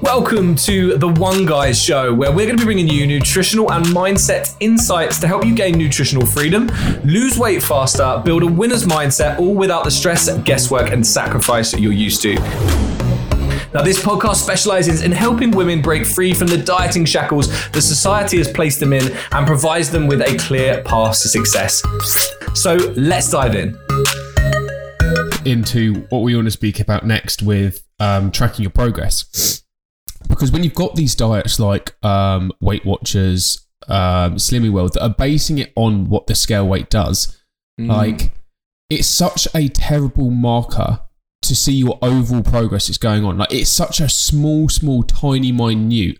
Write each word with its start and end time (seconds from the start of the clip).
Welcome 0.00 0.56
to 0.56 0.96
the 0.96 1.08
One 1.08 1.46
Guys 1.46 1.82
Show, 1.82 2.14
where 2.14 2.30
we're 2.30 2.46
going 2.46 2.56
to 2.56 2.62
be 2.62 2.64
bringing 2.64 2.88
you 2.88 3.06
nutritional 3.06 3.70
and 3.70 3.84
mindset 3.86 4.56
insights 4.60 5.20
to 5.20 5.26
help 5.26 5.44
you 5.44 5.54
gain 5.54 5.76
nutritional 5.76 6.26
freedom, 6.26 6.70
lose 7.04 7.38
weight 7.38 7.62
faster, 7.62 8.22
build 8.24 8.42
a 8.42 8.46
winner's 8.46 8.84
mindset, 8.84 9.38
all 9.38 9.54
without 9.54 9.84
the 9.84 9.90
stress, 9.90 10.34
guesswork, 10.38 10.90
and 10.90 11.06
sacrifice 11.06 11.70
that 11.70 11.80
you're 11.80 11.92
used 11.92 12.22
to. 12.22 12.34
Now, 13.74 13.82
this 13.82 14.00
podcast 14.00 14.36
specializes 14.36 15.02
in 15.02 15.12
helping 15.12 15.50
women 15.50 15.82
break 15.82 16.06
free 16.06 16.32
from 16.32 16.48
the 16.48 16.56
dieting 16.56 17.04
shackles 17.04 17.48
that 17.70 17.82
society 17.82 18.38
has 18.38 18.50
placed 18.50 18.80
them 18.80 18.94
in 18.94 19.14
and 19.32 19.46
provides 19.46 19.90
them 19.90 20.06
with 20.06 20.22
a 20.22 20.36
clear 20.38 20.82
path 20.84 21.20
to 21.20 21.28
success. 21.28 21.82
So, 22.54 22.74
let's 22.96 23.30
dive 23.30 23.54
in. 23.54 23.78
Into 25.44 26.06
what 26.10 26.22
we 26.22 26.34
want 26.34 26.46
to 26.46 26.50
speak 26.50 26.80
about 26.80 27.06
next 27.06 27.42
with 27.42 27.82
um, 28.00 28.30
tracking 28.30 28.62
your 28.62 28.70
progress. 28.70 29.62
Because 30.28 30.50
when 30.52 30.62
you've 30.64 30.74
got 30.74 30.94
these 30.94 31.14
diets 31.14 31.58
like 31.58 31.94
um, 32.04 32.52
Weight 32.60 32.84
Watchers, 32.84 33.66
um, 33.88 34.36
Slimming 34.36 34.72
World 34.72 34.94
that 34.94 35.02
are 35.02 35.14
basing 35.16 35.58
it 35.58 35.72
on 35.76 36.08
what 36.08 36.26
the 36.26 36.34
scale 36.34 36.66
weight 36.66 36.90
does, 36.90 37.40
like 37.78 38.32
it's 38.90 39.06
such 39.06 39.46
a 39.54 39.68
terrible 39.68 40.30
marker 40.30 41.00
to 41.42 41.54
see 41.54 41.72
your 41.74 41.96
overall 42.02 42.42
progress 42.42 42.88
is 42.90 42.98
going 42.98 43.24
on. 43.24 43.38
Like 43.38 43.52
it's 43.52 43.70
such 43.70 44.00
a 44.00 44.08
small, 44.08 44.68
small, 44.68 45.04
tiny, 45.04 45.52
minute 45.52 46.18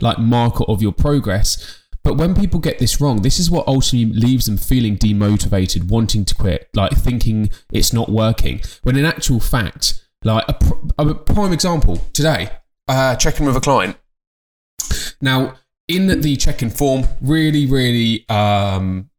like 0.00 0.18
marker 0.18 0.64
of 0.68 0.80
your 0.80 0.92
progress. 0.92 1.81
But 2.04 2.16
when 2.16 2.34
people 2.34 2.58
get 2.58 2.78
this 2.78 3.00
wrong, 3.00 3.22
this 3.22 3.38
is 3.38 3.50
what 3.50 3.66
ultimately 3.68 4.12
leaves 4.12 4.46
them 4.46 4.56
feeling 4.56 4.96
demotivated, 4.96 5.88
wanting 5.88 6.24
to 6.24 6.34
quit, 6.34 6.68
like 6.74 6.92
thinking 6.92 7.50
it's 7.72 7.92
not 7.92 8.08
working. 8.08 8.60
When 8.82 8.96
in 8.96 9.04
actual 9.04 9.38
fact, 9.38 10.04
like 10.24 10.44
a, 10.48 10.54
pr- 10.54 10.74
a 10.98 11.14
prime 11.14 11.52
example 11.52 11.98
today, 12.12 12.50
uh, 12.88 13.14
checking 13.16 13.46
with 13.46 13.56
a 13.56 13.60
client. 13.60 13.96
Now, 15.20 15.54
in 15.88 16.20
the 16.20 16.36
check-in 16.36 16.70
form, 16.70 17.04
really, 17.20 17.66
really, 17.66 18.28
um, 18.28 19.10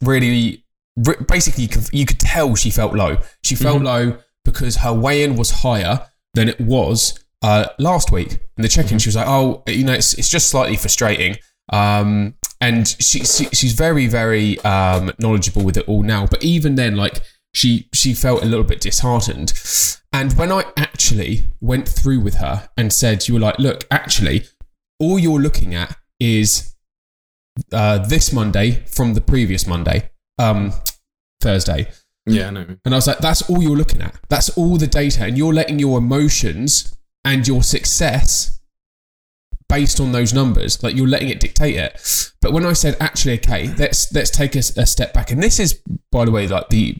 really, 0.00 0.64
re- 0.96 1.16
basically, 1.28 1.64
you 1.64 1.68
could, 1.68 1.88
you 1.92 2.06
could 2.06 2.20
tell 2.20 2.54
she 2.54 2.70
felt 2.70 2.94
low. 2.94 3.18
She 3.42 3.54
felt 3.54 3.82
low 3.82 4.18
because 4.44 4.76
her 4.76 4.92
weigh-in 4.92 5.36
was 5.36 5.50
higher 5.50 6.08
than 6.34 6.48
it 6.48 6.60
was 6.60 7.18
uh, 7.42 7.66
last 7.78 8.10
week. 8.10 8.32
In 8.56 8.62
the 8.62 8.68
check-in, 8.68 8.98
she 8.98 9.08
was 9.08 9.16
like, 9.16 9.26
"Oh, 9.26 9.62
you 9.66 9.84
know, 9.84 9.92
it's, 9.92 10.14
it's 10.14 10.28
just 10.28 10.48
slightly 10.48 10.76
frustrating." 10.76 11.36
Um, 11.72 12.34
and 12.60 12.86
she, 12.86 13.24
she 13.24 13.46
she's 13.46 13.72
very, 13.72 14.06
very 14.06 14.60
um, 14.60 15.10
knowledgeable 15.18 15.64
with 15.64 15.76
it 15.76 15.88
all 15.88 16.02
now. 16.02 16.26
But 16.26 16.44
even 16.44 16.76
then, 16.76 16.96
like 16.96 17.20
she 17.54 17.88
she 17.92 18.14
felt 18.14 18.42
a 18.42 18.46
little 18.46 18.64
bit 18.64 18.80
disheartened. 18.80 19.52
And 20.12 20.34
when 20.34 20.52
I 20.52 20.64
actually 20.76 21.46
went 21.60 21.88
through 21.88 22.20
with 22.20 22.34
her 22.34 22.68
and 22.76 22.92
said, 22.92 23.26
"You 23.26 23.34
were 23.34 23.40
like, 23.40 23.58
look, 23.58 23.84
actually, 23.90 24.44
all 25.00 25.18
you're 25.18 25.40
looking 25.40 25.74
at 25.74 25.96
is 26.20 26.76
uh, 27.72 27.98
this 27.98 28.32
Monday 28.32 28.84
from 28.86 29.14
the 29.14 29.20
previous 29.20 29.66
Monday, 29.66 30.10
um, 30.38 30.72
Thursday." 31.40 31.88
Yeah, 32.26 32.50
no. 32.50 32.64
And 32.84 32.94
I 32.94 32.98
was 32.98 33.08
like, 33.08 33.18
that's 33.18 33.42
all 33.50 33.60
you're 33.60 33.76
looking 33.76 34.00
at. 34.00 34.14
That's 34.28 34.56
all 34.56 34.76
the 34.76 34.86
data. 34.86 35.24
And 35.24 35.36
you're 35.36 35.52
letting 35.52 35.80
your 35.80 35.98
emotions 35.98 36.96
and 37.24 37.46
your 37.48 37.62
success 37.64 38.60
based 39.72 40.00
on 40.00 40.12
those 40.12 40.34
numbers. 40.34 40.82
Like 40.82 40.94
you're 40.94 41.08
letting 41.08 41.30
it 41.30 41.40
dictate 41.40 41.76
it. 41.76 42.30
But 42.42 42.52
when 42.52 42.66
I 42.66 42.74
said, 42.74 42.94
actually, 43.00 43.34
okay, 43.38 43.74
let's 43.78 44.12
let's 44.12 44.30
take 44.30 44.54
a 44.54 44.62
step 44.62 45.14
back. 45.14 45.30
And 45.30 45.42
this 45.42 45.58
is, 45.58 45.80
by 46.10 46.26
the 46.26 46.30
way, 46.30 46.46
like 46.46 46.68
the 46.68 46.96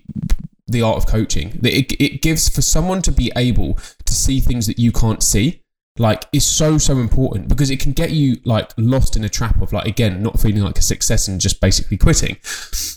the 0.67 0.81
art 0.81 0.97
of 0.97 1.07
coaching. 1.07 1.61
It, 1.63 1.93
it 2.01 2.23
gives 2.23 2.49
for 2.49 2.63
someone 2.63 3.03
to 3.03 3.13
be 3.13 3.31
able 3.37 3.75
to 4.07 4.15
see 4.15 4.41
things 4.41 4.67
that 4.69 4.79
you 4.79 4.91
can't 4.91 5.23
see. 5.23 5.61
Like 5.99 6.25
is 6.33 6.47
so 6.47 6.79
so 6.79 6.97
important 6.97 7.49
because 7.49 7.69
it 7.71 7.79
can 7.79 7.93
get 7.93 8.13
you 8.13 8.39
like 8.47 8.73
lost 8.79 9.15
in 9.15 9.25
a 9.25 9.29
trap 9.29 9.61
of 9.61 9.75
like 9.75 9.87
again 9.87 10.23
not 10.23 10.41
feeling 10.41 10.63
like 10.63 10.79
a 10.79 10.83
success 10.83 11.29
and 11.29 11.39
just 11.39 11.61
basically 11.61 11.99
quitting. 11.99 12.39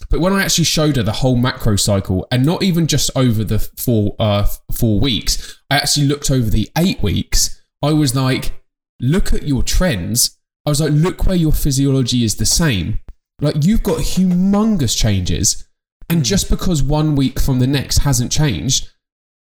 But 0.09 0.21
when 0.21 0.31
I 0.31 0.43
actually 0.43 0.63
showed 0.63 0.95
her 0.95 1.03
the 1.03 1.19
whole 1.21 1.35
macro 1.35 1.75
cycle, 1.75 2.25
and 2.31 2.45
not 2.45 2.63
even 2.63 2.87
just 2.87 3.11
over 3.13 3.43
the 3.43 3.59
four 3.59 4.15
uh, 4.19 4.47
four 4.71 5.01
weeks, 5.01 5.59
I 5.69 5.75
actually 5.75 6.07
looked 6.07 6.31
over 6.31 6.49
the 6.49 6.69
eight 6.77 7.03
weeks. 7.03 7.61
I 7.83 7.91
was 7.91 8.15
like, 8.15 8.53
look 8.99 9.33
at 9.33 9.43
your 9.43 9.63
trends. 9.63 10.37
I 10.65 10.69
was 10.69 10.81
like, 10.81 10.91
look 10.91 11.25
where 11.25 11.35
your 11.35 11.51
physiology 11.51 12.23
is 12.23 12.35
the 12.35 12.45
same. 12.45 12.99
Like 13.41 13.63
you've 13.65 13.83
got 13.83 13.99
humongous 13.99 14.97
changes, 14.97 15.67
and 16.09 16.23
just 16.23 16.49
because 16.49 16.81
one 16.81 17.15
week 17.15 17.39
from 17.39 17.59
the 17.59 17.67
next 17.67 17.99
hasn't 17.99 18.31
changed, 18.31 18.89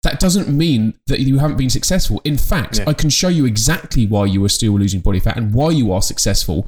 that 0.03 0.21
doesn't 0.21 0.49
mean 0.49 0.95
that 1.09 1.21
you 1.21 1.39
haven't 1.39 1.57
been 1.59 1.71
successful. 1.71 2.21
In 2.25 2.39
fact, 2.39 2.79
Yeah. 2.79 2.85
I 2.87 2.95
can 2.95 3.11
show 3.11 3.29
you 3.29 3.45
exactly 3.47 4.07
why 4.07 4.27
you 4.27 4.43
are 4.45 4.49
still 4.49 4.73
losing 4.79 5.01
body 5.01 5.19
fat 5.21 5.37
and 5.37 5.53
why 5.53 5.71
you 5.71 5.93
are 5.93 6.01
successful. 6.03 6.67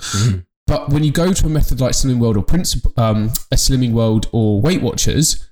But 0.66 0.90
when 0.90 1.02
you 1.04 1.10
go 1.12 1.32
to 1.32 1.46
a 1.46 1.48
method 1.48 1.80
like 1.80 1.92
Slimming 1.92 2.18
World 2.18 2.36
or 2.36 2.42
Princip- 2.44 2.96
um, 2.98 3.30
a 3.50 3.56
Slimming 3.56 3.92
World 3.92 4.28
or 4.32 4.60
Weight 4.60 4.82
Watchers, 4.82 5.48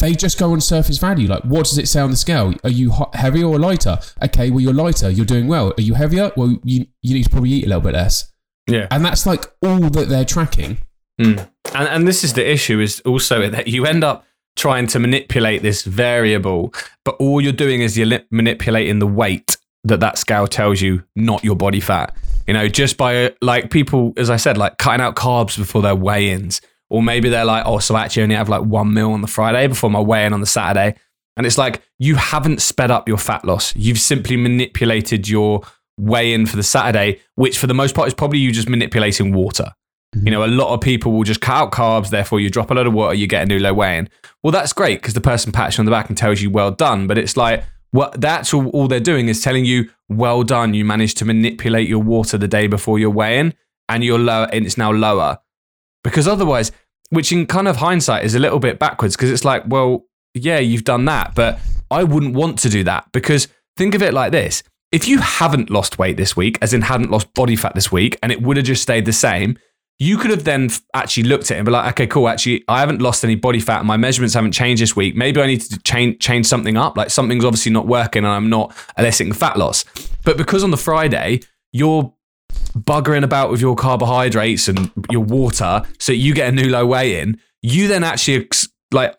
they 0.00 0.14
just 0.14 0.38
go 0.38 0.52
on 0.52 0.60
surface 0.60 0.98
value. 0.98 1.28
Like, 1.28 1.42
what 1.44 1.66
does 1.66 1.78
it 1.78 1.88
say 1.88 2.00
on 2.00 2.10
the 2.10 2.16
scale? 2.16 2.52
Are 2.64 2.70
you 2.70 2.90
hot, 2.90 3.14
heavier 3.14 3.46
or 3.46 3.58
lighter? 3.58 3.98
Okay, 4.22 4.50
well, 4.50 4.60
you're 4.60 4.74
lighter. 4.74 5.10
You're 5.10 5.26
doing 5.26 5.46
well. 5.46 5.72
Are 5.78 5.82
you 5.82 5.94
heavier? 5.94 6.32
Well, 6.36 6.58
you, 6.64 6.86
you 7.02 7.14
need 7.14 7.24
to 7.24 7.30
probably 7.30 7.50
eat 7.50 7.64
a 7.64 7.68
little 7.68 7.82
bit 7.82 7.94
less. 7.94 8.32
Yeah. 8.66 8.88
And 8.90 9.04
that's 9.04 9.26
like 9.26 9.46
all 9.62 9.78
that 9.78 10.08
they're 10.08 10.24
tracking. 10.24 10.78
Hmm. 11.20 11.38
And, 11.74 11.88
and 11.88 12.08
this 12.08 12.24
is 12.24 12.32
the 12.32 12.50
issue 12.50 12.80
is 12.80 13.00
also 13.00 13.48
that 13.50 13.68
you 13.68 13.86
end 13.86 14.02
up 14.02 14.24
trying 14.56 14.86
to 14.88 14.98
manipulate 14.98 15.62
this 15.62 15.82
variable, 15.82 16.74
but 17.04 17.14
all 17.16 17.40
you're 17.40 17.52
doing 17.52 17.82
is 17.82 17.96
you're 17.96 18.20
manipulating 18.30 18.98
the 18.98 19.06
weight 19.06 19.56
that 19.84 20.00
that 20.00 20.18
scale 20.18 20.46
tells 20.46 20.80
you, 20.80 21.02
not 21.16 21.44
your 21.44 21.56
body 21.56 21.80
fat. 21.80 22.14
You 22.46 22.54
know, 22.54 22.68
just 22.68 22.96
by 22.96 23.34
like 23.40 23.70
people, 23.70 24.12
as 24.16 24.28
I 24.28 24.36
said, 24.36 24.58
like 24.58 24.78
cutting 24.78 25.00
out 25.00 25.14
carbs 25.14 25.56
before 25.56 25.82
their 25.82 25.94
weigh-ins, 25.94 26.60
or 26.90 27.02
maybe 27.02 27.28
they're 27.28 27.44
like, 27.44 27.64
oh, 27.66 27.78
so 27.78 27.94
I 27.94 28.04
actually 28.04 28.24
only 28.24 28.34
have 28.34 28.48
like 28.48 28.62
one 28.62 28.92
meal 28.92 29.12
on 29.12 29.22
the 29.22 29.26
Friday 29.26 29.66
before 29.66 29.90
my 29.90 30.00
weigh-in 30.00 30.32
on 30.32 30.40
the 30.40 30.46
Saturday, 30.46 30.98
and 31.36 31.46
it's 31.46 31.56
like 31.56 31.82
you 31.98 32.16
haven't 32.16 32.60
sped 32.60 32.90
up 32.90 33.08
your 33.08 33.16
fat 33.16 33.44
loss. 33.44 33.74
You've 33.74 34.00
simply 34.00 34.36
manipulated 34.36 35.28
your 35.28 35.62
weigh-in 35.96 36.46
for 36.46 36.56
the 36.56 36.62
Saturday, 36.62 37.20
which 37.36 37.58
for 37.58 37.66
the 37.66 37.74
most 37.74 37.94
part 37.94 38.08
is 38.08 38.14
probably 38.14 38.38
you 38.38 38.52
just 38.52 38.68
manipulating 38.68 39.32
water. 39.32 39.72
You 40.12 40.22
mm-hmm. 40.22 40.30
know, 40.30 40.44
a 40.44 40.48
lot 40.48 40.74
of 40.74 40.80
people 40.80 41.12
will 41.12 41.22
just 41.22 41.40
cut 41.40 41.54
out 41.54 41.72
carbs, 41.72 42.10
therefore 42.10 42.40
you 42.40 42.50
drop 42.50 42.70
a 42.70 42.74
load 42.74 42.88
of 42.88 42.92
water, 42.92 43.14
you 43.14 43.26
get 43.26 43.44
a 43.44 43.46
new 43.46 43.60
low 43.60 43.72
weigh 43.72 43.98
in. 43.98 44.08
Well, 44.42 44.50
that's 44.50 44.72
great 44.72 45.00
because 45.00 45.14
the 45.14 45.20
person 45.20 45.52
pats 45.52 45.78
you 45.78 45.82
on 45.82 45.84
the 45.84 45.92
back 45.92 46.08
and 46.08 46.18
tells 46.18 46.42
you 46.42 46.50
well 46.50 46.72
done, 46.72 47.06
but 47.06 47.16
it's 47.16 47.36
like 47.36 47.64
what 47.92 48.20
that's 48.20 48.52
all, 48.52 48.68
all 48.68 48.88
they're 48.88 49.00
doing 49.00 49.28
is 49.28 49.40
telling 49.40 49.64
you 49.64 49.90
well 50.08 50.42
done, 50.42 50.74
you 50.74 50.84
managed 50.84 51.16
to 51.18 51.24
manipulate 51.24 51.88
your 51.88 52.02
water 52.02 52.36
the 52.38 52.48
day 52.48 52.66
before 52.66 52.98
your 52.98 53.10
weigh 53.10 53.38
in 53.38 53.54
and 53.88 54.02
you're 54.02 54.18
lower 54.18 54.48
and 54.52 54.66
it's 54.66 54.76
now 54.76 54.92
lower. 54.92 55.38
Because 56.02 56.26
otherwise, 56.26 56.72
which 57.10 57.32
in 57.32 57.46
kind 57.46 57.68
of 57.68 57.76
hindsight 57.76 58.24
is 58.24 58.34
a 58.34 58.38
little 58.38 58.58
bit 58.58 58.78
backwards 58.78 59.16
because 59.16 59.30
it's 59.30 59.44
like, 59.44 59.64
well, 59.66 60.06
yeah, 60.34 60.58
you've 60.58 60.84
done 60.84 61.04
that, 61.06 61.34
but 61.34 61.58
I 61.90 62.04
wouldn't 62.04 62.34
want 62.34 62.58
to 62.60 62.68
do 62.68 62.84
that 62.84 63.06
because 63.12 63.48
think 63.76 63.94
of 63.94 64.02
it 64.02 64.14
like 64.14 64.32
this. 64.32 64.62
If 64.92 65.06
you 65.06 65.18
haven't 65.18 65.70
lost 65.70 65.98
weight 65.98 66.16
this 66.16 66.36
week, 66.36 66.58
as 66.62 66.74
in 66.74 66.82
hadn't 66.82 67.10
lost 67.10 67.32
body 67.34 67.56
fat 67.56 67.74
this 67.74 67.92
week, 67.92 68.18
and 68.22 68.32
it 68.32 68.42
would 68.42 68.56
have 68.56 68.66
just 68.66 68.82
stayed 68.82 69.04
the 69.04 69.12
same, 69.12 69.56
you 70.00 70.16
could 70.16 70.30
have 70.30 70.44
then 70.44 70.70
actually 70.94 71.24
looked 71.24 71.50
at 71.50 71.56
it 71.56 71.58
and 71.58 71.66
be 71.66 71.72
like, 71.72 71.92
okay, 71.92 72.06
cool. 72.06 72.28
Actually, 72.28 72.64
I 72.66 72.80
haven't 72.80 73.02
lost 73.02 73.22
any 73.22 73.34
body 73.34 73.60
fat. 73.60 73.84
My 73.84 73.96
measurements 73.96 74.34
haven't 74.34 74.52
changed 74.52 74.82
this 74.82 74.96
week. 74.96 75.14
Maybe 75.14 75.40
I 75.40 75.46
need 75.46 75.60
to 75.60 75.78
change 75.80 76.20
change 76.20 76.46
something 76.46 76.76
up. 76.76 76.96
Like 76.96 77.10
something's 77.10 77.44
obviously 77.44 77.70
not 77.70 77.86
working, 77.86 78.24
and 78.24 78.32
I'm 78.32 78.48
not 78.48 78.74
eliciting 78.96 79.32
fat 79.32 79.56
loss. 79.56 79.84
But 80.24 80.36
because 80.36 80.64
on 80.64 80.70
the 80.70 80.76
Friday 80.76 81.40
you're 81.72 82.12
buggering 82.72 83.24
about 83.24 83.50
with 83.50 83.60
your 83.60 83.76
carbohydrates 83.76 84.68
and 84.68 84.90
your 85.10 85.24
water, 85.24 85.82
so 85.98 86.12
you 86.12 86.34
get 86.34 86.48
a 86.48 86.52
new 86.52 86.70
low 86.70 86.86
weigh 86.86 87.20
in, 87.20 87.40
you 87.62 87.88
then 87.88 88.04
actually 88.04 88.48
like 88.92 89.14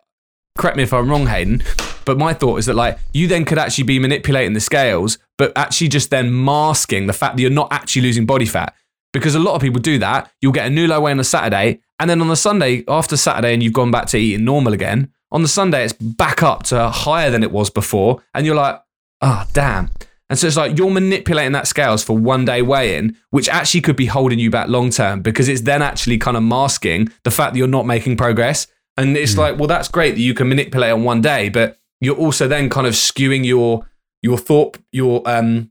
correct 0.57 0.77
me 0.77 0.83
if 0.83 0.93
I'm 0.93 1.09
wrong, 1.09 1.27
Hayden, 1.27 1.63
but 2.05 2.17
my 2.17 2.33
thought 2.33 2.57
is 2.57 2.65
that 2.65 2.75
like 2.75 2.99
you 3.13 3.27
then 3.27 3.45
could 3.45 3.57
actually 3.57 3.85
be 3.85 3.99
manipulating 3.99 4.53
the 4.53 4.59
scales, 4.59 5.17
but 5.37 5.51
actually 5.55 5.87
just 5.87 6.09
then 6.09 6.43
masking 6.43 7.07
the 7.07 7.13
fact 7.13 7.35
that 7.35 7.41
you're 7.41 7.51
not 7.51 7.71
actually 7.71 8.03
losing 8.03 8.25
body 8.25 8.45
fat. 8.45 8.75
Because 9.13 9.35
a 9.35 9.39
lot 9.39 9.55
of 9.55 9.61
people 9.61 9.81
do 9.81 9.99
that. 9.99 10.31
You'll 10.39 10.53
get 10.53 10.67
a 10.67 10.69
new 10.69 10.87
low 10.87 11.01
weigh 11.01 11.11
on 11.11 11.19
a 11.19 11.23
Saturday, 11.25 11.81
and 11.99 12.09
then 12.09 12.21
on 12.21 12.29
the 12.29 12.35
Sunday, 12.35 12.85
after 12.87 13.17
Saturday, 13.17 13.53
and 13.53 13.61
you've 13.61 13.73
gone 13.73 13.91
back 13.91 14.05
to 14.07 14.17
eating 14.17 14.45
normal 14.45 14.71
again, 14.71 15.11
on 15.33 15.41
the 15.41 15.49
Sunday, 15.49 15.83
it's 15.83 15.93
back 15.93 16.41
up 16.43 16.63
to 16.63 16.89
higher 16.89 17.29
than 17.29 17.43
it 17.43 17.51
was 17.51 17.69
before, 17.69 18.23
and 18.33 18.45
you're 18.45 18.55
like, 18.55 18.81
oh, 19.21 19.45
damn. 19.51 19.89
And 20.31 20.39
so 20.39 20.47
it's 20.47 20.57
like 20.57 20.77
you're 20.77 20.89
manipulating 20.89 21.51
that 21.51 21.67
scales 21.67 22.03
for 22.03 22.17
one 22.17 22.45
day 22.45 22.63
weigh 22.63 22.95
in, 22.97 23.17
which 23.29 23.49
actually 23.49 23.81
could 23.81 23.97
be 23.97 24.07
holding 24.07 24.39
you 24.39 24.49
back 24.49 24.69
long 24.69 24.89
term 24.89 25.21
because 25.21 25.47
it's 25.47 25.61
then 25.61 25.81
actually 25.83 26.17
kind 26.17 26.37
of 26.37 26.41
masking 26.41 27.09
the 27.23 27.31
fact 27.31 27.53
that 27.53 27.59
you're 27.59 27.67
not 27.67 27.85
making 27.85 28.15
progress. 28.17 28.65
And 28.97 29.15
it's 29.17 29.37
like, 29.37 29.57
well, 29.59 29.67
that's 29.67 29.89
great 29.89 30.15
that 30.15 30.21
you 30.21 30.33
can 30.33 30.47
manipulate 30.49 30.91
on 30.91 31.03
one 31.03 31.21
day, 31.21 31.49
but 31.49 31.77
you're 31.99 32.15
also 32.15 32.47
then 32.47 32.69
kind 32.69 32.87
of 32.87 32.93
skewing 32.93 33.45
your 33.45 33.85
your 34.23 34.37
thought, 34.37 34.77
your 34.91 35.21
um 35.29 35.69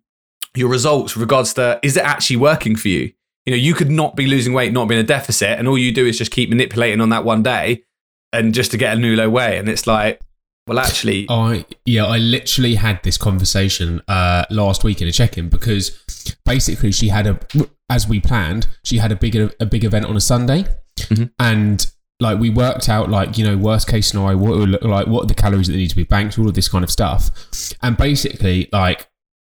your 0.55 0.69
results 0.69 1.15
with 1.15 1.23
regards 1.23 1.55
to 1.55 1.81
is 1.83 1.97
it 1.97 2.05
actually 2.05 2.37
working 2.37 2.77
for 2.77 2.89
you? 2.89 3.13
You 3.47 3.53
know, 3.53 3.57
you 3.57 3.73
could 3.73 3.91
not 3.91 4.15
be 4.15 4.27
losing 4.27 4.53
weight, 4.53 4.73
not 4.73 4.89
be 4.89 4.95
in 4.95 5.01
a 5.01 5.05
deficit, 5.05 5.59
and 5.59 5.67
all 5.69 5.79
you 5.79 5.91
do 5.91 6.07
is 6.07 6.19
just 6.19 6.31
keep 6.31 6.51
manipulating 6.51 7.01
on 7.01 7.09
that 7.09 7.25
one 7.25 7.43
day. 7.43 7.85
and 8.33 8.55
just 8.55 8.71
to 8.71 8.77
get 8.77 8.97
a 8.97 9.01
new 9.01 9.17
low 9.17 9.29
weight. 9.29 9.59
And 9.59 9.69
it's 9.69 9.87
like, 9.87 10.21
well, 10.67 10.79
actually, 10.79 11.27
I 11.29 11.65
yeah, 11.85 12.05
I 12.07 12.19
literally 12.19 12.77
had 12.77 13.03
this 13.03 13.19
conversation 13.19 14.03
uh, 14.09 14.45
last 14.51 14.85
week 14.85 15.01
in 15.03 15.09
a 15.09 15.13
check-in 15.13 15.49
because 15.49 16.37
basically 16.45 16.93
she 16.93 17.09
had 17.09 17.27
a 17.27 17.41
as 17.89 18.07
we 18.07 18.21
planned, 18.21 18.67
she 18.85 18.99
had 18.99 19.11
a 19.13 19.17
big 19.17 19.35
a 19.37 19.67
big 19.67 19.85
event 19.85 20.07
on 20.07 20.17
a 20.17 20.21
Sunday, 20.21 20.65
Mhm. 20.99 21.31
and 21.39 21.87
like 22.21 22.39
we 22.39 22.51
worked 22.51 22.89
out 22.89 23.09
like 23.09 23.39
you 23.39 23.45
know 23.45 23.57
worst 23.57 23.89
case 23.89 24.09
scenario 24.09 24.37
what 24.37 24.53
it 24.53 24.59
would 24.59 24.69
look 24.69 24.83
like 24.83 25.07
what 25.07 25.23
are 25.25 25.27
the 25.27 25.35
calories 25.35 25.69
that 25.69 25.77
need 25.77 25.89
to 25.89 25.97
be 25.97 26.05
banked 26.05 26.39
all 26.39 26.47
of 26.47 26.53
this 26.55 26.69
kind 26.69 26.85
of 26.85 26.91
stuff 26.91 27.31
and 27.83 27.97
basically 27.97 28.69
like 28.75 29.09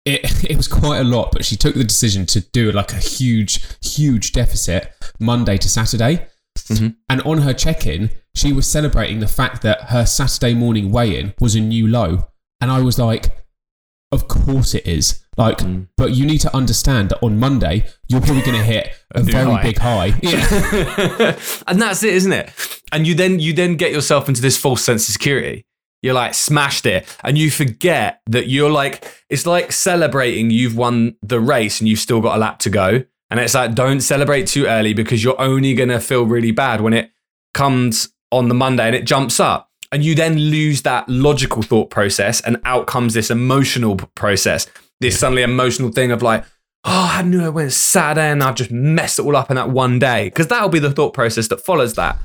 it, 0.04 0.44
it 0.50 0.58
was 0.58 0.68
quite 0.68 0.98
a 0.98 1.04
lot 1.04 1.32
but 1.32 1.46
she 1.46 1.56
took 1.56 1.76
the 1.76 1.84
decision 1.84 2.26
to 2.26 2.40
do 2.42 2.72
like 2.72 2.92
a 2.92 2.96
huge 2.98 3.64
huge 3.86 4.32
deficit 4.32 4.92
monday 5.20 5.58
to 5.58 5.70
saturday 5.70 6.26
Mhm. 6.56 6.96
and 7.10 7.22
on 7.22 7.40
her 7.40 7.54
check-in 7.54 8.10
she 8.36 8.52
was 8.54 8.66
celebrating 8.68 9.20
the 9.20 9.28
fact 9.28 9.62
that 9.62 9.82
her 9.90 10.06
saturday 10.06 10.54
morning 10.54 10.92
weigh-in 10.92 11.34
was 11.40 11.56
a 11.56 11.60
new 11.60 11.88
low 11.88 12.28
and 12.62 12.72
i 12.72 12.82
was 12.82 12.98
like 12.98 13.26
of 14.12 14.28
course 14.28 14.74
it 14.74 14.86
is 14.88 15.20
like 15.38 15.58
Mm. 15.58 15.88
but 15.98 16.12
you 16.12 16.26
need 16.26 16.40
to 16.40 16.56
understand 16.56 17.10
that 17.10 17.22
on 17.22 17.38
monday 17.40 17.86
you're 18.08 18.22
probably 18.22 18.42
going 18.42 18.58
to 18.58 18.64
hit 18.64 18.90
a, 19.16 19.20
A 19.20 19.24
very 19.24 19.52
high. 19.52 19.62
big 19.64 19.78
high 19.78 20.06
yeah 20.24 21.38
and 21.68 21.82
that's 21.82 22.04
it, 22.04 22.14
isn't 22.14 22.32
it? 22.34 22.50
And 22.92 23.06
you 23.06 23.16
then 23.16 23.40
you 23.40 23.52
then 23.54 23.76
get 23.76 23.92
yourself 23.92 24.30
into 24.30 24.42
this 24.42 24.58
false 24.58 24.82
sense 24.84 25.08
of 25.10 25.14
security. 25.14 25.66
You're 26.02 26.14
like 26.14 26.34
smashed 26.36 26.86
it, 26.86 27.06
and 27.24 27.38
you 27.38 27.50
forget 27.52 28.22
that 28.28 28.48
you're 28.48 28.70
like 28.70 29.06
it's 29.30 29.46
like 29.46 29.72
celebrating 29.72 30.52
you've 30.52 30.78
won 30.78 31.16
the 31.24 31.40
race 31.40 31.80
and 31.82 31.88
you've 31.90 32.00
still 32.00 32.22
got 32.22 32.36
a 32.38 32.40
lap 32.40 32.60
to 32.60 32.70
go. 32.70 33.04
And 33.30 33.40
it's 33.40 33.54
like 33.54 33.76
don't 33.76 34.02
celebrate 34.02 34.48
too 34.48 34.66
early 34.66 34.94
because 34.94 35.24
you're 35.24 35.40
only 35.40 35.74
gonna 35.74 36.00
feel 36.00 36.26
really 36.26 36.52
bad 36.52 36.82
when 36.82 36.94
it 36.94 37.12
comes 37.54 38.10
on 38.32 38.48
the 38.48 38.54
Monday 38.54 38.86
and 38.86 38.96
it 38.96 39.06
jumps 39.06 39.40
up. 39.40 39.72
And 39.92 40.04
you 40.04 40.16
then 40.16 40.38
lose 40.38 40.82
that 40.82 41.08
logical 41.08 41.62
thought 41.62 41.90
process, 41.90 42.42
and 42.42 42.58
out 42.66 42.88
comes 42.88 43.14
this 43.14 43.32
emotional 43.32 43.96
process. 43.96 44.68
This 45.00 45.20
suddenly 45.20 45.44
emotional 45.44 45.92
thing 45.92 46.12
of 46.12 46.22
like, 46.22 46.44
oh, 46.84 47.12
I 47.14 47.22
knew 47.22 47.44
I 47.44 47.50
went 47.50 47.72
Saturday 47.72 48.30
and 48.30 48.44
I've 48.44 48.56
just 48.56 48.72
messed 48.72 49.20
it 49.20 49.24
all 49.24 49.36
up 49.36 49.50
in 49.50 49.56
that 49.56 49.70
one 49.70 50.00
day. 50.00 50.26
Because 50.26 50.48
that'll 50.48 50.70
be 50.70 50.80
the 50.80 50.92
thought 50.92 51.14
process 51.14 51.48
that 51.50 51.62
follows 51.62 51.94
that. 51.96 52.18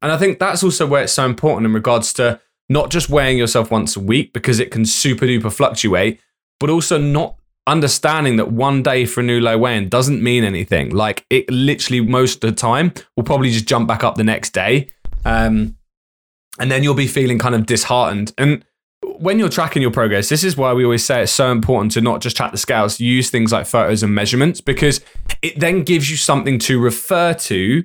And 0.00 0.12
I 0.12 0.16
think 0.16 0.38
that's 0.38 0.62
also 0.62 0.86
where 0.86 1.02
it's 1.02 1.12
so 1.12 1.24
important 1.24 1.66
in 1.66 1.74
regards 1.74 2.12
to 2.14 2.40
not 2.68 2.90
just 2.90 3.08
weighing 3.08 3.38
yourself 3.38 3.70
once 3.70 3.96
a 3.96 4.00
week 4.00 4.32
because 4.32 4.60
it 4.60 4.70
can 4.70 4.84
super 4.84 5.26
duper 5.26 5.52
fluctuate, 5.52 6.20
but 6.60 6.70
also 6.70 6.98
not 6.98 7.36
understanding 7.68 8.36
that 8.36 8.50
one 8.50 8.82
day 8.82 9.04
for 9.04 9.20
a 9.20 9.22
new 9.22 9.40
low 9.40 9.64
in 9.66 9.88
doesn't 9.88 10.22
mean 10.22 10.42
anything. 10.42 10.90
Like 10.90 11.24
it 11.30 11.48
literally 11.50 12.00
most 12.00 12.42
of 12.42 12.50
the 12.50 12.56
time 12.56 12.92
will 13.14 13.24
probably 13.24 13.50
just 13.50 13.66
jump 13.66 13.86
back 13.86 14.02
up 14.02 14.16
the 14.16 14.24
next 14.24 14.50
day. 14.50 14.88
Um, 15.24 15.76
and 16.58 16.70
then 16.70 16.82
you'll 16.82 16.94
be 16.94 17.06
feeling 17.06 17.38
kind 17.38 17.54
of 17.54 17.66
disheartened. 17.66 18.32
And 18.38 18.64
when 19.02 19.38
you're 19.38 19.48
tracking 19.48 19.82
your 19.82 19.90
progress, 19.90 20.28
this 20.28 20.42
is 20.42 20.56
why 20.56 20.72
we 20.72 20.82
always 20.82 21.04
say 21.04 21.22
it's 21.22 21.32
so 21.32 21.52
important 21.52 21.92
to 21.92 22.00
not 22.00 22.20
just 22.20 22.36
track 22.36 22.52
the 22.52 22.58
scales, 22.58 22.98
use 22.98 23.30
things 23.30 23.52
like 23.52 23.66
photos 23.66 24.02
and 24.02 24.14
measurements 24.14 24.60
because 24.60 25.00
it 25.42 25.60
then 25.60 25.84
gives 25.84 26.10
you 26.10 26.16
something 26.16 26.58
to 26.60 26.80
refer 26.80 27.34
to 27.34 27.84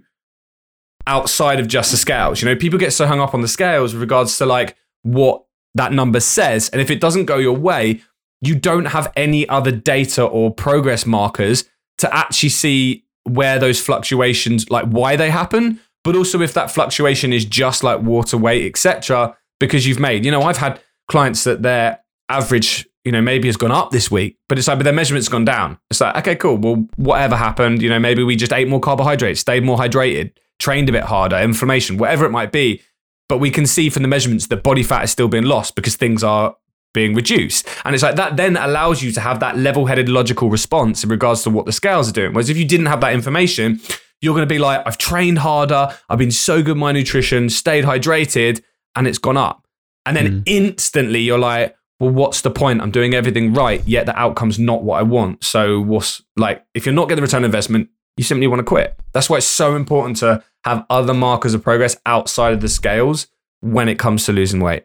outside 1.06 1.60
of 1.60 1.68
just 1.68 1.92
the 1.92 1.98
scales. 1.98 2.42
You 2.42 2.48
know, 2.48 2.56
people 2.56 2.80
get 2.80 2.94
so 2.94 3.06
hung 3.06 3.20
up 3.20 3.34
on 3.34 3.42
the 3.42 3.48
scales 3.48 3.94
with 3.94 4.02
regards 4.02 4.38
to 4.38 4.46
like 4.46 4.76
what 5.04 5.44
that 5.76 5.92
number 5.92 6.20
says. 6.20 6.70
And 6.70 6.82
if 6.82 6.90
it 6.90 7.02
doesn't 7.02 7.26
go 7.26 7.38
your 7.38 7.58
way, 7.58 8.02
you 8.44 8.56
don't 8.56 8.86
have 8.86 9.12
any 9.16 9.48
other 9.50 9.72
data 9.72 10.24
or 10.24 10.54
progress 10.54 11.06
markers 11.06 11.66
to 12.00 12.14
actually 12.16 12.50
see 12.50 13.06
where 13.24 13.60
those 13.60 13.80
fluctuations, 13.80 14.70
like 14.70 14.86
why 14.86 15.16
they 15.16 15.30
happen, 15.30 15.80
but 16.04 16.16
also 16.16 16.42
if 16.42 16.54
that 16.54 16.70
fluctuation 16.72 17.32
is 17.32 17.46
just 17.46 17.84
like 17.84 18.02
water 18.02 18.38
weight, 18.38 18.66
etc. 18.66 19.36
Because 19.60 19.88
you've 19.88 20.00
made, 20.00 20.26
you 20.26 20.32
know, 20.32 20.42
I've 20.42 20.58
had 20.58 20.82
clients 21.10 21.46
that 21.46 21.62
their 21.62 22.00
average, 22.28 22.88
you 23.06 23.12
know, 23.12 23.22
maybe 23.22 23.48
has 23.48 23.58
gone 23.58 23.72
up 23.72 23.92
this 23.92 24.12
week, 24.12 24.38
but 24.50 24.58
it's 24.58 24.68
like, 24.68 24.78
but 24.78 24.84
their 24.84 24.94
measurement's 24.94 25.30
gone 25.30 25.46
down. 25.46 25.78
It's 25.90 26.02
like, 26.02 26.16
okay, 26.18 26.36
cool. 26.36 26.58
Well, 26.58 26.88
whatever 26.98 27.36
happened, 27.36 27.82
you 27.82 27.90
know, 27.90 28.00
maybe 28.00 28.24
we 28.24 28.36
just 28.36 28.52
ate 28.52 28.68
more 28.68 28.80
carbohydrates, 28.80 29.40
stayed 29.40 29.64
more 29.64 29.78
hydrated, 29.78 30.34
trained 30.60 30.90
a 30.90 30.92
bit 30.92 31.04
harder, 31.04 31.38
inflammation, 31.38 31.98
whatever 31.98 32.26
it 32.26 32.32
might 32.32 32.52
be. 32.52 32.82
But 33.30 33.38
we 33.38 33.52
can 33.52 33.66
see 33.66 33.90
from 33.90 34.02
the 34.02 34.10
measurements 34.10 34.48
that 34.48 34.64
body 34.64 34.84
fat 34.84 35.06
is 35.06 35.12
still 35.12 35.30
being 35.30 35.46
lost 35.46 35.76
because 35.76 35.96
things 35.96 36.24
are 36.24 36.56
being 36.94 37.14
reduced. 37.14 37.68
And 37.86 37.94
it's 37.94 38.04
like 38.04 38.16
that 38.16 38.38
then 38.38 38.56
allows 38.56 39.02
you 39.02 39.12
to 39.14 39.22
have 39.22 39.40
that 39.40 39.58
level 39.58 39.88
headed 39.88 40.10
logical 40.10 40.50
response 40.50 41.04
in 41.04 41.10
regards 41.10 41.44
to 41.44 41.50
what 41.50 41.66
the 41.66 41.72
scales 41.72 42.10
are 42.10 42.14
doing. 42.14 42.34
Whereas 42.34 42.50
if 42.50 42.58
you 42.58 42.66
didn't 42.66 42.86
have 42.86 43.02
that 43.02 43.14
information, 43.14 43.82
you're 44.22 44.34
going 44.34 44.48
to 44.48 44.54
be 44.54 44.60
like, 44.60 44.82
I've 44.86 44.98
trained 44.98 45.40
harder, 45.40 45.90
I've 46.10 46.20
been 46.20 46.32
so 46.32 46.64
good 46.64 46.78
my 46.78 46.92
nutrition, 46.92 47.50
stayed 47.50 47.84
hydrated, 47.84 48.62
and 48.96 49.08
it's 49.08 49.18
gone 49.18 49.38
up. 49.38 49.68
And 50.06 50.16
then 50.16 50.28
mm. 50.28 50.44
instantly 50.46 51.20
you're 51.20 51.40
like, 51.40 51.76
well, 52.00 52.12
what's 52.12 52.42
the 52.42 52.52
point? 52.52 52.82
I'm 52.82 52.92
doing 52.92 53.14
everything 53.14 53.54
right, 53.54 53.86
yet 53.86 54.06
the 54.06 54.18
outcome's 54.18 54.60
not 54.60 54.84
what 54.84 55.00
I 55.00 55.04
want. 55.04 55.44
So 55.44 55.80
what's 55.80 56.22
like, 56.36 56.66
if 56.74 56.86
you're 56.86 56.94
not 56.94 57.08
getting 57.08 57.18
the 57.18 57.28
return 57.28 57.44
investment, 57.44 57.90
you 58.18 58.24
simply 58.24 58.48
want 58.48 58.60
to 58.60 58.64
quit. 58.64 59.00
That's 59.14 59.30
why 59.30 59.38
it's 59.38 59.46
so 59.46 59.76
important 59.76 60.18
to 60.18 60.44
have 60.64 60.86
other 60.90 61.14
markers 61.14 61.54
of 61.54 61.64
progress 61.64 61.98
outside 62.06 62.54
of 62.54 62.62
the 62.62 62.70
scales 62.70 63.28
when 63.62 63.90
it 63.90 64.00
comes 64.00 64.26
to 64.26 64.34
losing 64.34 64.60
weight. 64.60 64.84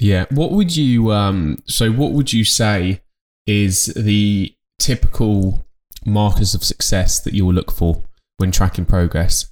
Yeah. 0.00 0.26
What 0.30 0.52
would 0.52 0.76
you 0.76 1.12
um 1.12 1.62
so 1.66 1.90
what 1.90 2.12
would 2.12 2.32
you 2.32 2.44
say 2.44 3.00
is 3.46 3.86
the 3.96 4.54
typical 4.78 5.64
markers 6.06 6.54
of 6.54 6.62
success 6.62 7.20
that 7.20 7.34
you 7.34 7.44
will 7.46 7.54
look 7.54 7.72
for 7.72 8.02
when 8.36 8.50
tracking 8.52 8.84
progress? 8.84 9.50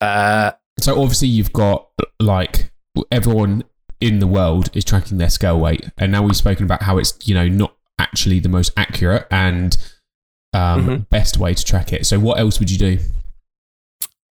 Uh, 0.00 0.52
So 0.80 1.00
obviously 1.00 1.28
you've 1.28 1.52
got 1.52 1.88
like 2.20 2.70
everyone 3.10 3.64
in 4.00 4.18
the 4.18 4.26
world 4.26 4.68
is 4.74 4.84
tracking 4.84 5.18
their 5.18 5.30
scale 5.30 5.58
weight 5.60 5.88
and 5.96 6.10
now 6.10 6.22
we've 6.22 6.36
spoken 6.36 6.64
about 6.64 6.82
how 6.82 6.98
it's, 6.98 7.14
you 7.24 7.34
know, 7.34 7.48
not 7.48 7.76
actually 7.98 8.40
the 8.40 8.48
most 8.48 8.72
accurate 8.76 9.26
and 9.30 9.76
um, 10.52 10.86
Mhm. 10.86 11.08
best 11.08 11.38
way 11.38 11.54
to 11.54 11.64
track 11.64 11.92
it. 11.92 12.04
So 12.04 12.18
what 12.18 12.38
else 12.38 12.58
would 12.58 12.70
you 12.70 12.78
do? 12.78 12.98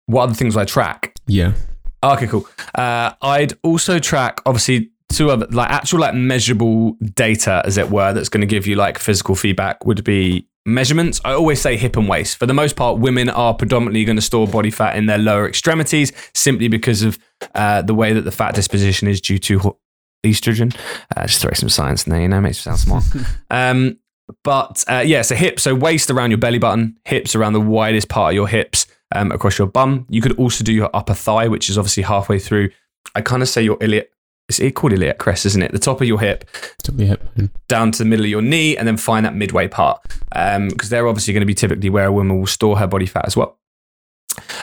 what 0.08 0.22
other 0.22 0.34
things 0.34 0.54
would 0.54 0.62
I 0.62 0.64
track? 0.66 1.14
Yeah. 1.26 1.54
Okay, 2.14 2.26
cool. 2.26 2.48
Uh, 2.74 3.12
I'd 3.22 3.54
also 3.62 3.98
track 3.98 4.40
obviously 4.46 4.90
two 5.08 5.30
other 5.30 5.46
like 5.50 5.70
actual 5.70 6.00
like 6.00 6.14
measurable 6.14 6.96
data, 7.14 7.62
as 7.64 7.78
it 7.78 7.90
were, 7.90 8.12
that's 8.12 8.28
going 8.28 8.40
to 8.40 8.46
give 8.46 8.66
you 8.66 8.76
like 8.76 8.98
physical 8.98 9.34
feedback. 9.34 9.84
Would 9.86 10.04
be 10.04 10.48
measurements. 10.64 11.20
I 11.24 11.32
always 11.32 11.60
say 11.60 11.76
hip 11.76 11.96
and 11.96 12.08
waist. 12.08 12.38
For 12.38 12.46
the 12.46 12.54
most 12.54 12.76
part, 12.76 12.98
women 12.98 13.28
are 13.28 13.54
predominantly 13.54 14.04
going 14.04 14.16
to 14.16 14.22
store 14.22 14.46
body 14.46 14.70
fat 14.70 14.96
in 14.96 15.06
their 15.06 15.18
lower 15.18 15.48
extremities 15.48 16.12
simply 16.34 16.68
because 16.68 17.02
of 17.02 17.18
uh, 17.54 17.82
the 17.82 17.94
way 17.94 18.12
that 18.12 18.22
the 18.22 18.32
fat 18.32 18.54
disposition 18.54 19.08
is 19.08 19.20
due 19.20 19.38
to 19.38 19.58
ho- 19.60 19.78
estrogen. 20.24 20.76
Uh, 21.16 21.26
just 21.26 21.40
throw 21.40 21.52
some 21.52 21.68
science 21.68 22.06
in 22.06 22.12
there, 22.12 22.20
you 22.20 22.28
know, 22.28 22.40
makes 22.40 22.58
you 22.58 22.62
sound 22.72 22.78
smart. 22.78 23.04
um, 23.50 23.98
but 24.42 24.82
uh, 24.88 25.04
yeah, 25.06 25.22
so 25.22 25.36
hips, 25.36 25.62
so 25.62 25.74
waist 25.74 26.10
around 26.10 26.32
your 26.32 26.38
belly 26.38 26.58
button, 26.58 26.96
hips 27.04 27.36
around 27.36 27.52
the 27.52 27.60
widest 27.60 28.08
part 28.08 28.32
of 28.32 28.34
your 28.34 28.48
hips 28.48 28.85
um, 29.14 29.32
across 29.32 29.58
your 29.58 29.68
bum. 29.68 30.06
You 30.08 30.20
could 30.20 30.38
also 30.38 30.64
do 30.64 30.72
your 30.72 30.90
upper 30.94 31.14
thigh, 31.14 31.48
which 31.48 31.70
is 31.70 31.78
obviously 31.78 32.02
halfway 32.02 32.38
through. 32.38 32.70
I 33.14 33.20
kind 33.20 33.42
of 33.42 33.48
say 33.48 33.62
your 33.62 33.78
iliac. 33.80 34.06
It's 34.48 34.60
it 34.60 34.76
called 34.76 34.92
iliac 34.92 35.18
crest, 35.18 35.44
isn't 35.46 35.62
it? 35.62 35.72
The 35.72 35.78
top 35.78 36.00
of 36.00 36.06
your 36.06 36.20
hip 36.20 36.48
Top 36.82 36.94
of 36.94 37.00
your 37.00 37.08
hip. 37.08 37.50
down 37.66 37.90
to 37.92 37.98
the 37.98 38.04
middle 38.04 38.24
of 38.24 38.30
your 38.30 38.42
knee, 38.42 38.76
and 38.76 38.86
then 38.86 38.96
find 38.96 39.26
that 39.26 39.34
midway 39.34 39.66
part, 39.66 40.00
because 40.30 40.88
they're 40.88 41.08
obviously 41.08 41.32
going 41.32 41.40
to 41.40 41.46
be 41.46 41.54
typically 41.54 41.90
where 41.90 42.06
a 42.06 42.12
woman 42.12 42.38
will 42.38 42.46
store 42.46 42.78
her 42.78 42.86
body 42.86 43.06
fat 43.06 43.26
as 43.26 43.36
well. 43.36 43.58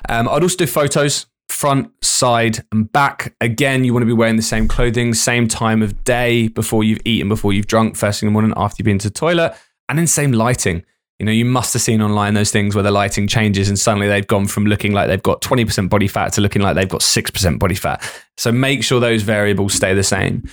Um, 0.07 0.29
I'd 0.29 0.41
also 0.41 0.55
do 0.55 0.67
photos, 0.67 1.25
front, 1.49 1.91
side, 2.01 2.63
and 2.71 2.91
back. 2.93 3.35
Again, 3.41 3.83
you 3.83 3.91
want 3.91 4.03
to 4.03 4.07
be 4.07 4.13
wearing 4.13 4.37
the 4.37 4.41
same 4.41 4.69
clothing, 4.69 5.13
same 5.13 5.49
time 5.49 5.81
of 5.81 6.03
day 6.05 6.47
before 6.47 6.83
you've 6.85 7.01
eaten, 7.03 7.27
before 7.27 7.51
you've 7.51 7.67
drunk, 7.67 7.97
first 7.97 8.19
thing 8.21 8.27
in 8.27 8.31
the 8.31 8.33
morning, 8.33 8.53
after 8.55 8.75
you've 8.79 8.85
been 8.85 8.99
to 8.99 9.09
the 9.09 9.13
toilet, 9.13 9.53
and 9.89 9.99
then 9.99 10.07
same 10.07 10.31
lighting. 10.31 10.83
You 11.23 11.25
know, 11.25 11.31
you 11.31 11.45
must 11.45 11.71
have 11.71 11.81
seen 11.81 12.01
online 12.01 12.33
those 12.33 12.51
things 12.51 12.75
where 12.75 12.83
the 12.83 12.91
lighting 12.91 13.29
changes 13.29 13.69
and 13.69 13.79
suddenly 13.79 14.09
they've 14.09 14.27
gone 14.27 14.45
from 14.45 14.65
looking 14.65 14.91
like 14.91 15.07
they've 15.07 15.23
got 15.23 15.41
20% 15.41 15.87
body 15.87 16.09
fat 16.09 16.33
to 16.33 16.41
looking 16.41 16.61
like 16.61 16.75
they've 16.75 16.89
got 16.89 16.99
6% 16.99 17.59
body 17.59 17.75
fat. 17.75 18.03
So 18.35 18.51
make 18.51 18.83
sure 18.83 18.99
those 18.99 19.21
variables 19.21 19.73
stay 19.73 19.93
the 19.93 20.03
same. 20.03 20.43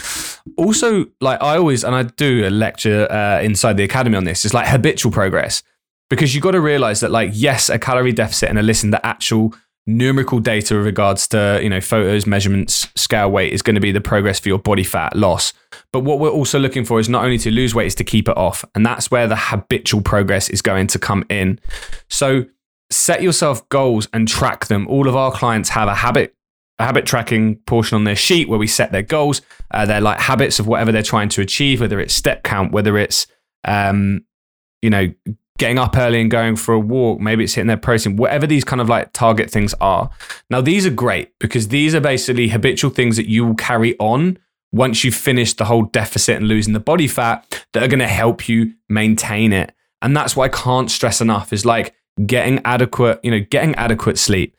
Also, 0.57 1.07
like 1.21 1.43
I 1.43 1.57
always, 1.57 1.83
and 1.83 1.93
I 1.93 2.05
do 2.05 2.47
a 2.47 2.51
lecture 2.51 3.11
uh, 3.11 3.41
inside 3.43 3.79
the 3.79 3.83
academy 3.83 4.17
on 4.17 4.23
this, 4.23 4.45
it's 4.45 4.55
like 4.55 4.69
habitual 4.69 5.11
progress. 5.11 5.65
Because 6.09 6.37
you've 6.37 6.45
got 6.45 6.53
to 6.53 6.61
realize 6.61 7.01
that, 7.01 7.11
like, 7.11 7.31
yes, 7.33 7.69
a 7.69 7.77
calorie 7.77 8.13
deficit 8.13 8.49
and 8.49 8.57
a 8.57 8.63
listen 8.63 8.91
the 8.91 9.05
actual 9.05 9.53
numerical 9.87 10.39
data 10.39 10.77
with 10.77 10.85
regards 10.85 11.27
to, 11.29 11.59
you 11.63 11.69
know, 11.69 11.81
photos, 11.81 12.27
measurements, 12.27 12.89
scale 12.95 13.31
weight 13.31 13.53
is 13.53 13.63
going 13.63 13.75
to 13.75 13.81
be 13.81 13.93
the 13.93 14.01
progress 14.01 14.39
for 14.39 14.49
your 14.49 14.59
body 14.59 14.85
fat 14.85 15.17
loss. 15.17 15.53
But 15.93 16.01
what 16.01 16.19
we're 16.19 16.31
also 16.31 16.59
looking 16.59 16.85
for 16.85 17.01
is 17.01 17.09
not 17.09 17.25
only 17.25 17.39
to 17.39 17.51
lose 17.51 17.75
weight, 17.75 17.87
is 17.87 17.95
to 17.97 18.05
keep 18.05 18.29
it 18.29 18.37
off. 18.37 18.65
And 18.75 18.85
that's 18.85 19.11
where 19.11 19.27
the 19.27 19.37
habitual 19.37 20.03
progress 20.03 20.49
is 20.49 20.63
going 20.63 20.87
to 20.89 20.99
come 20.99 21.25
in. 21.29 21.59
So 22.09 22.47
set 22.91 23.23
yourself 23.23 23.69
goals 23.69 24.09
and 24.13 24.29
track 24.29 24.67
them. 24.67 24.87
All 24.89 25.09
of 25.09 25.17
our 25.17 25.33
clients 25.33 25.71
have 25.71 25.89
a 25.89 25.95
habit 25.95 26.35
a 26.79 26.85
habit 26.85 27.05
tracking 27.05 27.57
portion 27.67 27.95
on 27.95 28.05
their 28.05 28.17
sheet 28.17 28.49
where 28.49 28.59
we 28.59 28.67
set 28.67 28.91
their 28.91 29.03
goals. 29.03 29.43
Uh, 29.71 29.85
they're 29.85 30.01
like 30.01 30.19
habits 30.19 30.59
of 30.59 30.67
whatever 30.67 30.91
they're 30.91 31.03
trying 31.03 31.29
to 31.29 31.43
achieve, 31.43 31.79
whether 31.79 32.01
it's 32.01 32.15
step 32.15 32.43
count, 32.43 32.73
whether 32.73 32.97
it's 32.97 33.27
um, 33.65 34.25
you 34.81 34.89
know 34.89 35.13
getting 35.61 35.79
up 35.79 35.95
early 35.97 36.23
and 36.23 36.31
going 36.31 36.57
for 36.57 36.73
a 36.73 36.81
walk. 36.81 37.21
Maybe 37.21 37.45
it's 37.45 37.55
hitting 37.55 37.69
their 37.69 37.77
protein, 37.77 38.17
whatever 38.17 38.47
these 38.47 38.65
kind 38.65 38.81
of 38.81 38.89
like 38.89 39.13
target 39.13 39.51
things 39.51 39.75
are. 39.81 40.11
Now, 40.49 40.63
these 40.63 40.87
are 40.87 40.91
great 40.91 41.39
because 41.39 41.69
these 41.69 41.95
are 41.95 42.01
basically 42.01 42.49
habitual 42.49 42.91
things 42.91 43.17
that 43.19 43.29
you 43.29 43.45
will 43.45 43.55
carry 43.55 43.95
on 43.99 44.39
once 44.73 45.05
you've 45.05 45.15
finished 45.15 45.59
the 45.59 45.67
whole 45.67 45.83
deficit 45.83 46.37
and 46.37 46.49
losing 46.49 46.73
the 46.73 46.81
body 46.81 47.07
fat 47.07 47.65
that 47.75 47.83
are 47.83 47.89
going 47.89 48.01
to 48.01 48.09
help 48.09 48.49
you 48.49 48.73
maintain 48.89 49.53
it. 49.53 49.75
And 50.01 50.17
that's 50.17 50.35
what 50.35 50.45
I 50.53 50.63
can't 50.63 50.91
stress 50.91 51.21
enough 51.21 51.53
is 51.53 51.67
like 51.67 51.95
getting 52.25 52.63
adequate, 52.65 53.21
you 53.23 53.31
know, 53.31 53.41
getting 53.51 53.75
adequate 53.75 54.19
sleep, 54.19 54.57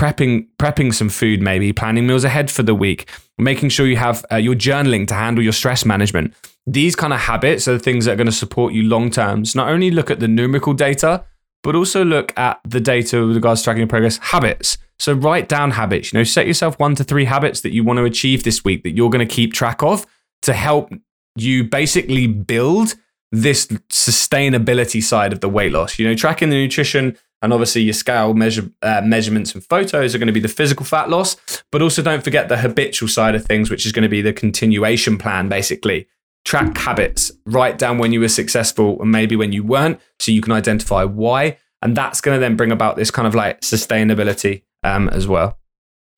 prepping 0.00 0.48
prepping 0.58 0.94
some 0.94 1.10
food 1.10 1.42
maybe, 1.42 1.74
planning 1.74 2.06
meals 2.06 2.24
ahead 2.24 2.50
for 2.50 2.62
the 2.62 2.74
week, 2.74 3.06
making 3.36 3.68
sure 3.68 3.86
you 3.86 3.98
have 3.98 4.24
uh, 4.32 4.36
your 4.36 4.54
journaling 4.54 5.06
to 5.06 5.12
handle 5.12 5.44
your 5.44 5.52
stress 5.52 5.84
management. 5.84 6.34
These 6.66 6.96
kind 6.96 7.12
of 7.12 7.20
habits 7.20 7.68
are 7.68 7.74
the 7.74 7.78
things 7.78 8.06
that 8.06 8.12
are 8.12 8.16
going 8.16 8.26
to 8.26 8.32
support 8.32 8.72
you 8.72 8.82
long 8.82 9.10
term. 9.10 9.44
So 9.44 9.58
not 9.60 9.68
only 9.68 9.90
look 9.90 10.10
at 10.10 10.18
the 10.18 10.28
numerical 10.28 10.72
data, 10.72 11.24
but 11.62 11.76
also 11.76 12.02
look 12.02 12.32
at 12.38 12.60
the 12.66 12.80
data 12.80 13.26
with 13.26 13.36
regards 13.36 13.60
to 13.60 13.64
tracking 13.64 13.80
your 13.80 13.88
progress 13.88 14.16
habits. 14.16 14.78
So 14.98 15.12
write 15.12 15.48
down 15.50 15.72
habits. 15.72 16.12
You 16.12 16.20
know, 16.20 16.24
set 16.24 16.46
yourself 16.46 16.78
one 16.78 16.94
to 16.94 17.04
three 17.04 17.26
habits 17.26 17.60
that 17.60 17.74
you 17.74 17.84
want 17.84 17.98
to 17.98 18.04
achieve 18.04 18.42
this 18.42 18.64
week 18.64 18.82
that 18.84 18.92
you're 18.92 19.10
going 19.10 19.26
to 19.26 19.34
keep 19.34 19.52
track 19.52 19.82
of 19.82 20.06
to 20.42 20.54
help 20.54 20.90
you 21.36 21.64
basically 21.64 22.26
build 22.26 22.94
this 23.32 23.66
sustainability 23.90 25.02
side 25.02 25.34
of 25.34 25.40
the 25.40 25.48
weight 25.48 25.72
loss. 25.72 25.98
You 25.98 26.08
know, 26.08 26.14
tracking 26.14 26.48
the 26.48 26.56
nutrition 26.56 27.18
and 27.42 27.52
obviously 27.52 27.82
your 27.82 27.94
scale 27.94 28.34
measure 28.34 28.70
uh, 28.82 29.00
measurements 29.04 29.54
and 29.54 29.64
photos 29.64 30.14
are 30.14 30.18
going 30.18 30.26
to 30.26 30.32
be 30.32 30.40
the 30.40 30.48
physical 30.48 30.84
fat 30.84 31.08
loss, 31.08 31.36
but 31.70 31.82
also 31.82 32.02
don't 32.02 32.24
forget 32.24 32.48
the 32.48 32.58
habitual 32.58 33.08
side 33.08 33.34
of 33.34 33.44
things, 33.44 33.70
which 33.70 33.86
is 33.86 33.92
going 33.92 34.02
to 34.02 34.08
be 34.08 34.22
the 34.22 34.32
continuation 34.32 35.16
plan. 35.18 35.48
Basically, 35.48 36.06
track 36.44 36.76
habits, 36.76 37.32
write 37.46 37.78
down 37.78 37.98
when 37.98 38.12
you 38.12 38.20
were 38.20 38.28
successful 38.28 39.00
and 39.00 39.10
maybe 39.10 39.36
when 39.36 39.52
you 39.52 39.64
weren't, 39.64 40.00
so 40.18 40.32
you 40.32 40.42
can 40.42 40.52
identify 40.52 41.04
why, 41.04 41.58
and 41.82 41.96
that's 41.96 42.20
going 42.20 42.36
to 42.36 42.40
then 42.40 42.56
bring 42.56 42.72
about 42.72 42.96
this 42.96 43.10
kind 43.10 43.26
of 43.26 43.34
like 43.34 43.60
sustainability 43.60 44.62
um, 44.82 45.08
as 45.08 45.26
well. 45.26 45.58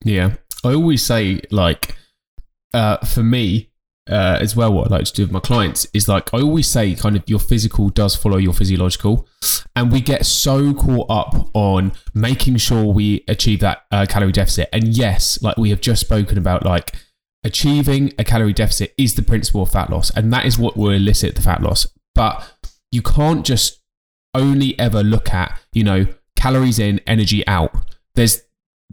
Yeah, 0.03 0.35
I 0.63 0.73
always 0.73 1.03
say 1.03 1.41
like, 1.51 1.95
uh, 2.73 2.97
for 2.97 3.23
me, 3.23 3.69
uh, 4.09 4.37
as 4.41 4.55
well, 4.55 4.73
what 4.73 4.91
I 4.91 4.97
like 4.97 5.05
to 5.05 5.13
do 5.13 5.23
with 5.23 5.31
my 5.31 5.39
clients 5.39 5.87
is 5.93 6.07
like 6.07 6.33
I 6.33 6.41
always 6.41 6.67
say, 6.67 6.93
kind 6.95 7.15
of 7.15 7.23
your 7.27 7.39
physical 7.39 7.89
does 7.89 8.15
follow 8.15 8.37
your 8.37 8.53
physiological, 8.53 9.27
and 9.75 9.91
we 9.91 10.01
get 10.01 10.25
so 10.25 10.73
caught 10.73 11.09
up 11.09 11.49
on 11.53 11.93
making 12.13 12.57
sure 12.57 12.85
we 12.85 13.23
achieve 13.27 13.61
that 13.61 13.83
uh, 13.91 14.05
calorie 14.07 14.33
deficit. 14.33 14.67
And 14.73 14.89
yes, 14.89 15.41
like 15.41 15.57
we 15.57 15.69
have 15.69 15.79
just 15.79 16.01
spoken 16.01 16.37
about, 16.37 16.65
like 16.65 16.95
achieving 17.45 18.13
a 18.19 18.23
calorie 18.23 18.53
deficit 18.53 18.93
is 18.97 19.15
the 19.15 19.21
principle 19.21 19.63
of 19.63 19.71
fat 19.71 19.89
loss, 19.89 20.09
and 20.11 20.33
that 20.33 20.45
is 20.45 20.59
what 20.59 20.75
will 20.75 20.91
elicit 20.91 21.35
the 21.35 21.41
fat 21.41 21.61
loss. 21.61 21.87
But 22.13 22.51
you 22.91 23.01
can't 23.01 23.45
just 23.45 23.81
only 24.33 24.77
ever 24.79 25.01
look 25.01 25.33
at 25.33 25.57
you 25.71 25.83
know 25.83 26.07
calories 26.35 26.77
in, 26.77 26.99
energy 27.07 27.47
out. 27.47 27.73
There's 28.15 28.41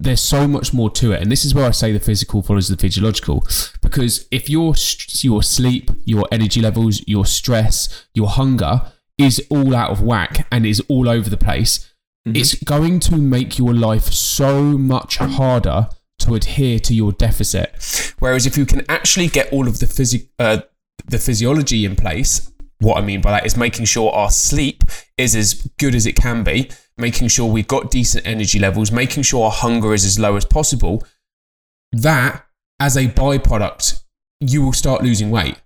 there's 0.00 0.22
so 0.22 0.48
much 0.48 0.72
more 0.72 0.90
to 0.90 1.12
it. 1.12 1.20
And 1.20 1.30
this 1.30 1.44
is 1.44 1.54
where 1.54 1.66
i 1.66 1.70
say 1.70 1.92
the 1.92 2.00
physical 2.00 2.42
follows 2.42 2.68
the 2.68 2.76
physiological. 2.76 3.46
Because 3.82 4.26
if 4.30 4.48
your 4.48 4.74
your 5.20 5.42
sleep 5.42 5.90
your 6.04 6.26
energy 6.32 6.60
levels 6.60 7.02
your 7.06 7.26
stress 7.26 8.06
your 8.14 8.28
hunger 8.28 8.92
is 9.18 9.44
all 9.50 9.76
out 9.76 9.90
of 9.90 10.02
whack 10.02 10.46
and 10.50 10.64
is 10.64 10.82
all 10.88 11.08
over 11.08 11.28
the 11.28 11.36
place 11.36 11.92
mm-hmm. 12.26 12.34
it's 12.34 12.54
going 12.64 12.98
to 13.00 13.16
make 13.16 13.58
your 13.58 13.74
life 13.74 14.04
so 14.04 14.62
much 14.78 15.18
harder 15.18 15.88
to 16.20 16.34
adhere 16.34 16.78
to 16.78 16.94
your 16.94 17.12
deficit. 17.12 18.14
Whereas 18.18 18.46
if 18.46 18.56
you 18.56 18.64
can 18.64 18.84
actually 18.88 19.28
get 19.28 19.52
all 19.52 19.68
of 19.68 19.78
the 19.78 19.86
physi- 19.86 20.28
uh, 20.38 20.60
the 21.06 21.18
physiology 21.18 21.84
in 21.84 21.96
place 21.96 22.50
what 22.80 22.96
i 22.96 23.00
mean 23.00 23.20
by 23.20 23.30
that 23.30 23.46
is 23.46 23.56
making 23.56 23.84
sure 23.84 24.10
our 24.12 24.30
sleep 24.30 24.84
is 25.18 25.36
as 25.36 25.54
good 25.78 25.94
as 25.94 26.06
it 26.06 26.16
can 26.16 26.42
be 26.42 26.70
making 27.00 27.28
sure 27.28 27.50
we've 27.50 27.68
got 27.68 27.90
decent 27.90 28.26
energy 28.26 28.58
levels, 28.58 28.92
making 28.92 29.22
sure 29.22 29.46
our 29.46 29.50
hunger 29.50 29.94
is 29.94 30.04
as 30.04 30.18
low 30.18 30.36
as 30.36 30.44
possible, 30.44 31.04
that 31.92 32.46
as 32.78 32.96
a 32.96 33.08
byproduct, 33.08 34.02
you 34.40 34.62
will 34.62 34.72
start 34.72 35.02
losing 35.02 35.30
weight. 35.30 35.60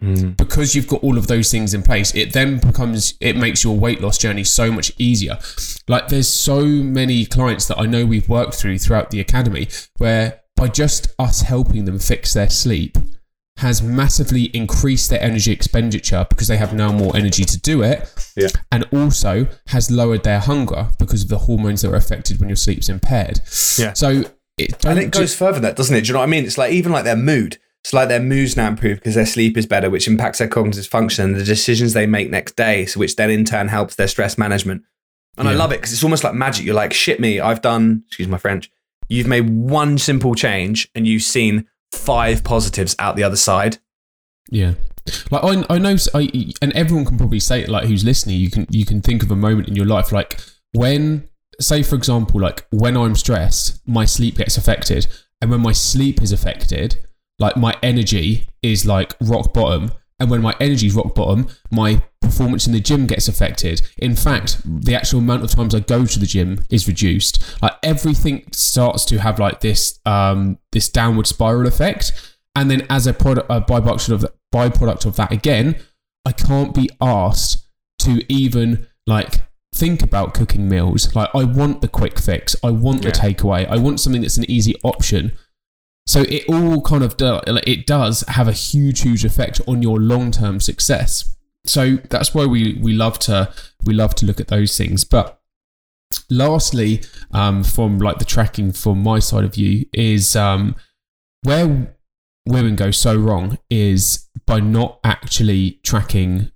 Mm. 0.00 0.36
Because 0.36 0.74
you've 0.74 0.88
got 0.88 1.02
all 1.02 1.16
of 1.16 1.26
those 1.26 1.50
things 1.50 1.72
in 1.72 1.82
place, 1.82 2.14
it 2.14 2.32
then 2.32 2.58
becomes, 2.58 3.14
it 3.20 3.36
makes 3.36 3.64
your 3.64 3.76
weight 3.76 4.00
loss 4.00 4.18
journey 4.18 4.44
so 4.44 4.70
much 4.70 4.92
easier. 4.98 5.38
Like, 5.88 6.08
there's 6.08 6.28
so 6.28 6.64
many 6.64 7.24
clients 7.24 7.66
that 7.68 7.78
I 7.78 7.86
know 7.86 8.04
we've 8.04 8.28
worked 8.28 8.54
through 8.54 8.78
throughout 8.78 9.10
the 9.10 9.20
academy 9.20 9.68
where 9.96 10.42
by 10.54 10.68
just 10.68 11.14
us 11.18 11.42
helping 11.42 11.84
them 11.84 11.98
fix 11.98 12.34
their 12.34 12.50
sleep, 12.50 12.98
has 13.58 13.82
massively 13.82 14.44
increased 14.54 15.08
their 15.08 15.22
energy 15.22 15.50
expenditure 15.50 16.26
because 16.28 16.48
they 16.48 16.58
have 16.58 16.74
now 16.74 16.92
more 16.92 17.16
energy 17.16 17.44
to 17.44 17.58
do 17.58 17.82
it. 17.82 18.12
Yeah. 18.36 18.48
And 18.70 18.84
also 18.92 19.48
has 19.68 19.90
lowered 19.90 20.24
their 20.24 20.40
hunger 20.40 20.88
because 20.98 21.22
of 21.22 21.28
the 21.28 21.38
hormones 21.38 21.82
that 21.82 21.90
are 21.90 21.96
affected 21.96 22.38
when 22.38 22.48
your 22.48 22.56
sleep's 22.56 22.88
impaired. 22.88 23.40
Yeah. 23.78 23.94
So 23.94 24.24
it 24.58 24.84
And 24.84 24.98
it 24.98 25.10
goes 25.10 25.32
ju- 25.32 25.38
further 25.38 25.54
than 25.54 25.62
that, 25.62 25.76
doesn't 25.76 25.94
it? 25.94 26.02
Do 26.02 26.08
you 26.08 26.12
know 26.12 26.20
what 26.20 26.26
I 26.26 26.30
mean? 26.30 26.44
It's 26.44 26.58
like 26.58 26.72
even 26.72 26.92
like 26.92 27.04
their 27.04 27.16
mood. 27.16 27.58
It's 27.82 27.92
like 27.92 28.08
their 28.08 28.20
moods 28.20 28.56
now 28.56 28.68
improve 28.68 28.98
because 28.98 29.14
their 29.14 29.26
sleep 29.26 29.56
is 29.56 29.64
better, 29.64 29.88
which 29.88 30.08
impacts 30.08 30.38
their 30.38 30.48
cognitive 30.48 30.86
function 30.86 31.26
and 31.26 31.36
the 31.36 31.44
decisions 31.44 31.92
they 31.92 32.06
make 32.06 32.30
next 32.30 32.56
day, 32.56 32.84
so 32.84 32.98
which 32.98 33.16
then 33.16 33.30
in 33.30 33.44
turn 33.44 33.68
helps 33.68 33.94
their 33.94 34.08
stress 34.08 34.36
management. 34.36 34.82
And 35.38 35.46
yeah. 35.46 35.52
I 35.52 35.54
love 35.54 35.72
it 35.72 35.76
because 35.76 35.92
it's 35.92 36.02
almost 36.02 36.24
like 36.24 36.34
magic. 36.34 36.66
You're 36.66 36.74
like, 36.74 36.92
shit 36.92 37.20
me, 37.20 37.38
I've 37.38 37.62
done, 37.62 38.02
excuse 38.08 38.26
my 38.28 38.38
French, 38.38 38.70
you've 39.08 39.28
made 39.28 39.48
one 39.48 39.98
simple 39.98 40.34
change 40.34 40.90
and 40.94 41.06
you've 41.06 41.22
seen 41.22 41.66
five 41.96 42.44
positives 42.44 42.94
out 42.98 43.16
the 43.16 43.24
other 43.24 43.36
side. 43.36 43.78
Yeah. 44.50 44.74
Like 45.30 45.44
I, 45.44 45.74
I 45.74 45.78
know, 45.78 45.96
I, 46.14 46.52
and 46.60 46.72
everyone 46.72 47.04
can 47.04 47.16
probably 47.16 47.40
say 47.40 47.62
it. 47.62 47.68
Like 47.68 47.86
who's 47.86 48.04
listening, 48.04 48.40
you 48.40 48.50
can 48.50 48.66
you 48.70 48.84
can 48.84 49.00
think 49.00 49.22
of 49.22 49.30
a 49.30 49.36
moment 49.36 49.68
in 49.68 49.76
your 49.76 49.86
life, 49.86 50.12
like 50.12 50.40
when, 50.72 51.28
say 51.60 51.82
for 51.82 51.94
example, 51.94 52.40
like 52.40 52.66
when 52.70 52.96
I'm 52.96 53.14
stressed, 53.14 53.80
my 53.86 54.04
sleep 54.04 54.36
gets 54.38 54.56
affected, 54.56 55.06
and 55.40 55.50
when 55.50 55.60
my 55.60 55.72
sleep 55.72 56.22
is 56.22 56.32
affected, 56.32 57.06
like 57.38 57.56
my 57.56 57.74
energy 57.82 58.48
is 58.62 58.84
like 58.84 59.14
rock 59.20 59.54
bottom, 59.54 59.92
and 60.18 60.30
when 60.30 60.40
my 60.40 60.54
energy's 60.60 60.94
rock 60.94 61.14
bottom, 61.14 61.48
my 61.70 62.02
performance 62.22 62.66
in 62.66 62.72
the 62.72 62.80
gym 62.80 63.06
gets 63.06 63.28
affected. 63.28 63.82
In 63.98 64.16
fact, 64.16 64.60
the 64.64 64.94
actual 64.94 65.18
amount 65.18 65.44
of 65.44 65.50
times 65.50 65.74
I 65.74 65.80
go 65.80 66.06
to 66.06 66.18
the 66.18 66.26
gym 66.26 66.64
is 66.70 66.88
reduced. 66.88 67.60
Like 67.62 67.74
everything 67.82 68.46
starts 68.52 69.04
to 69.06 69.18
have 69.18 69.38
like 69.38 69.60
this 69.60 69.98
um, 70.06 70.58
this 70.72 70.88
downward 70.88 71.26
spiral 71.26 71.66
effect. 71.66 72.12
And 72.54 72.70
then 72.70 72.86
as 72.88 73.06
a 73.06 73.12
product, 73.12 73.46
a 73.50 73.60
byproduct 73.60 74.10
of 74.10 74.20
that, 74.22 74.34
byproduct 74.54 75.04
of 75.04 75.16
that 75.16 75.30
again, 75.30 75.76
I 76.24 76.32
can't 76.32 76.74
be 76.74 76.88
asked 77.00 77.66
to 78.00 78.24
even 78.32 78.86
like 79.06 79.42
think 79.74 80.02
about 80.02 80.32
cooking 80.32 80.68
meals. 80.68 81.14
Like 81.14 81.28
I 81.34 81.44
want 81.44 81.82
the 81.82 81.88
quick 81.88 82.18
fix. 82.18 82.56
I 82.64 82.70
want 82.70 83.02
the 83.02 83.10
takeaway. 83.10 83.68
I 83.68 83.76
want 83.76 84.00
something 84.00 84.22
that's 84.22 84.38
an 84.38 84.50
easy 84.50 84.74
option. 84.82 85.32
So 86.06 86.20
it 86.22 86.44
all 86.48 86.80
kind 86.82 87.02
of 87.02 87.16
do, 87.16 87.40
it 87.46 87.86
does 87.86 88.22
have 88.28 88.46
a 88.46 88.52
huge, 88.52 89.00
huge 89.00 89.24
effect 89.24 89.60
on 89.66 89.82
your 89.82 89.98
long 89.98 90.30
term 90.30 90.60
success. 90.60 91.36
So 91.64 91.96
that's 92.10 92.32
why 92.32 92.46
we 92.46 92.78
we 92.80 92.92
love 92.92 93.18
to 93.20 93.52
we 93.84 93.92
love 93.92 94.14
to 94.16 94.26
look 94.26 94.38
at 94.38 94.48
those 94.48 94.76
things. 94.76 95.04
But 95.04 95.40
lastly, 96.30 97.02
um, 97.32 97.64
from 97.64 97.98
like 97.98 98.18
the 98.18 98.24
tracking 98.24 98.72
from 98.72 99.02
my 99.02 99.18
side 99.18 99.44
of 99.44 99.54
view 99.54 99.84
is 99.92 100.36
um, 100.36 100.76
where 101.42 101.96
women 102.46 102.76
go 102.76 102.92
so 102.92 103.16
wrong 103.16 103.58
is 103.68 104.28
by 104.46 104.60
not 104.60 105.00
actually 105.02 105.80
tracking 105.82 106.52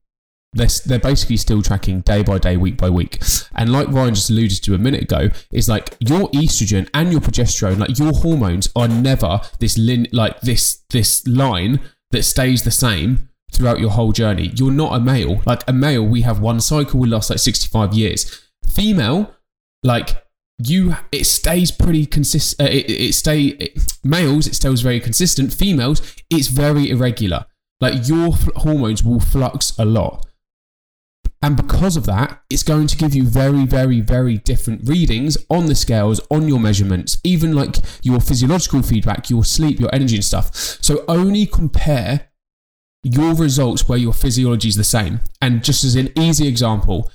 they're, 0.52 0.68
they're 0.84 0.98
basically 0.98 1.36
still 1.36 1.62
tracking 1.62 2.00
day 2.00 2.22
by 2.22 2.38
day, 2.38 2.56
week 2.56 2.76
by 2.76 2.90
week. 2.90 3.22
And 3.54 3.72
like 3.72 3.88
Ryan 3.88 4.14
just 4.14 4.30
alluded 4.30 4.62
to 4.64 4.74
a 4.74 4.78
minute 4.78 5.02
ago, 5.02 5.28
is 5.52 5.68
like 5.68 5.96
your 6.00 6.28
estrogen 6.30 6.88
and 6.94 7.12
your 7.12 7.20
progesterone, 7.20 7.78
like 7.78 7.98
your 7.98 8.12
hormones 8.12 8.70
are 8.74 8.88
never 8.88 9.40
this 9.58 9.78
lin- 9.78 10.08
like 10.12 10.40
this 10.40 10.82
this 10.90 11.26
line 11.26 11.80
that 12.10 12.24
stays 12.24 12.64
the 12.64 12.70
same 12.70 13.28
throughout 13.52 13.80
your 13.80 13.90
whole 13.90 14.12
journey. 14.12 14.50
You're 14.54 14.72
not 14.72 14.94
a 14.94 15.00
male. 15.00 15.42
Like 15.46 15.62
a 15.68 15.72
male, 15.72 16.04
we 16.04 16.22
have 16.22 16.40
one 16.40 16.60
cycle, 16.60 17.00
we 17.00 17.08
last 17.08 17.30
like 17.30 17.38
65 17.38 17.94
years. 17.94 18.42
Female, 18.68 19.34
like 19.82 20.24
you 20.62 20.96
it 21.10 21.24
stays 21.24 21.70
pretty 21.70 22.04
consistent 22.04 22.68
uh, 22.68 22.70
it, 22.70 22.90
it 22.90 23.14
stay 23.14 23.44
it, 23.44 23.96
males 24.04 24.46
it 24.46 24.54
stays 24.54 24.82
very 24.82 25.00
consistent 25.00 25.52
females 25.54 26.14
it's 26.28 26.48
very 26.48 26.90
irregular 26.90 27.46
like 27.80 28.06
your 28.06 28.32
hormones 28.56 29.02
will 29.02 29.20
flux 29.20 29.72
a 29.78 29.84
lot 29.84 30.26
and 31.42 31.56
because 31.56 31.96
of 31.96 32.04
that, 32.04 32.42
it's 32.50 32.62
going 32.62 32.86
to 32.86 32.96
give 32.96 33.14
you 33.14 33.24
very, 33.24 33.64
very, 33.64 34.02
very 34.02 34.36
different 34.36 34.86
readings 34.86 35.38
on 35.48 35.66
the 35.66 35.74
scales, 35.74 36.20
on 36.30 36.48
your 36.48 36.60
measurements, 36.60 37.18
even 37.24 37.54
like 37.54 37.76
your 38.02 38.20
physiological 38.20 38.82
feedback, 38.82 39.30
your 39.30 39.44
sleep, 39.44 39.80
your 39.80 39.88
energy 39.94 40.16
and 40.16 40.24
stuff. 40.24 40.54
So 40.54 41.02
only 41.08 41.46
compare 41.46 42.28
your 43.02 43.34
results 43.34 43.88
where 43.88 43.98
your 43.98 44.12
physiology 44.12 44.68
is 44.68 44.76
the 44.76 44.84
same. 44.84 45.20
And 45.40 45.64
just 45.64 45.82
as 45.82 45.96
an 45.96 46.10
easy 46.18 46.46
example, 46.46 47.10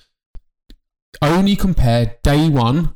only 1.21 1.55
compare 1.55 2.17
day 2.23 2.49
one 2.49 2.95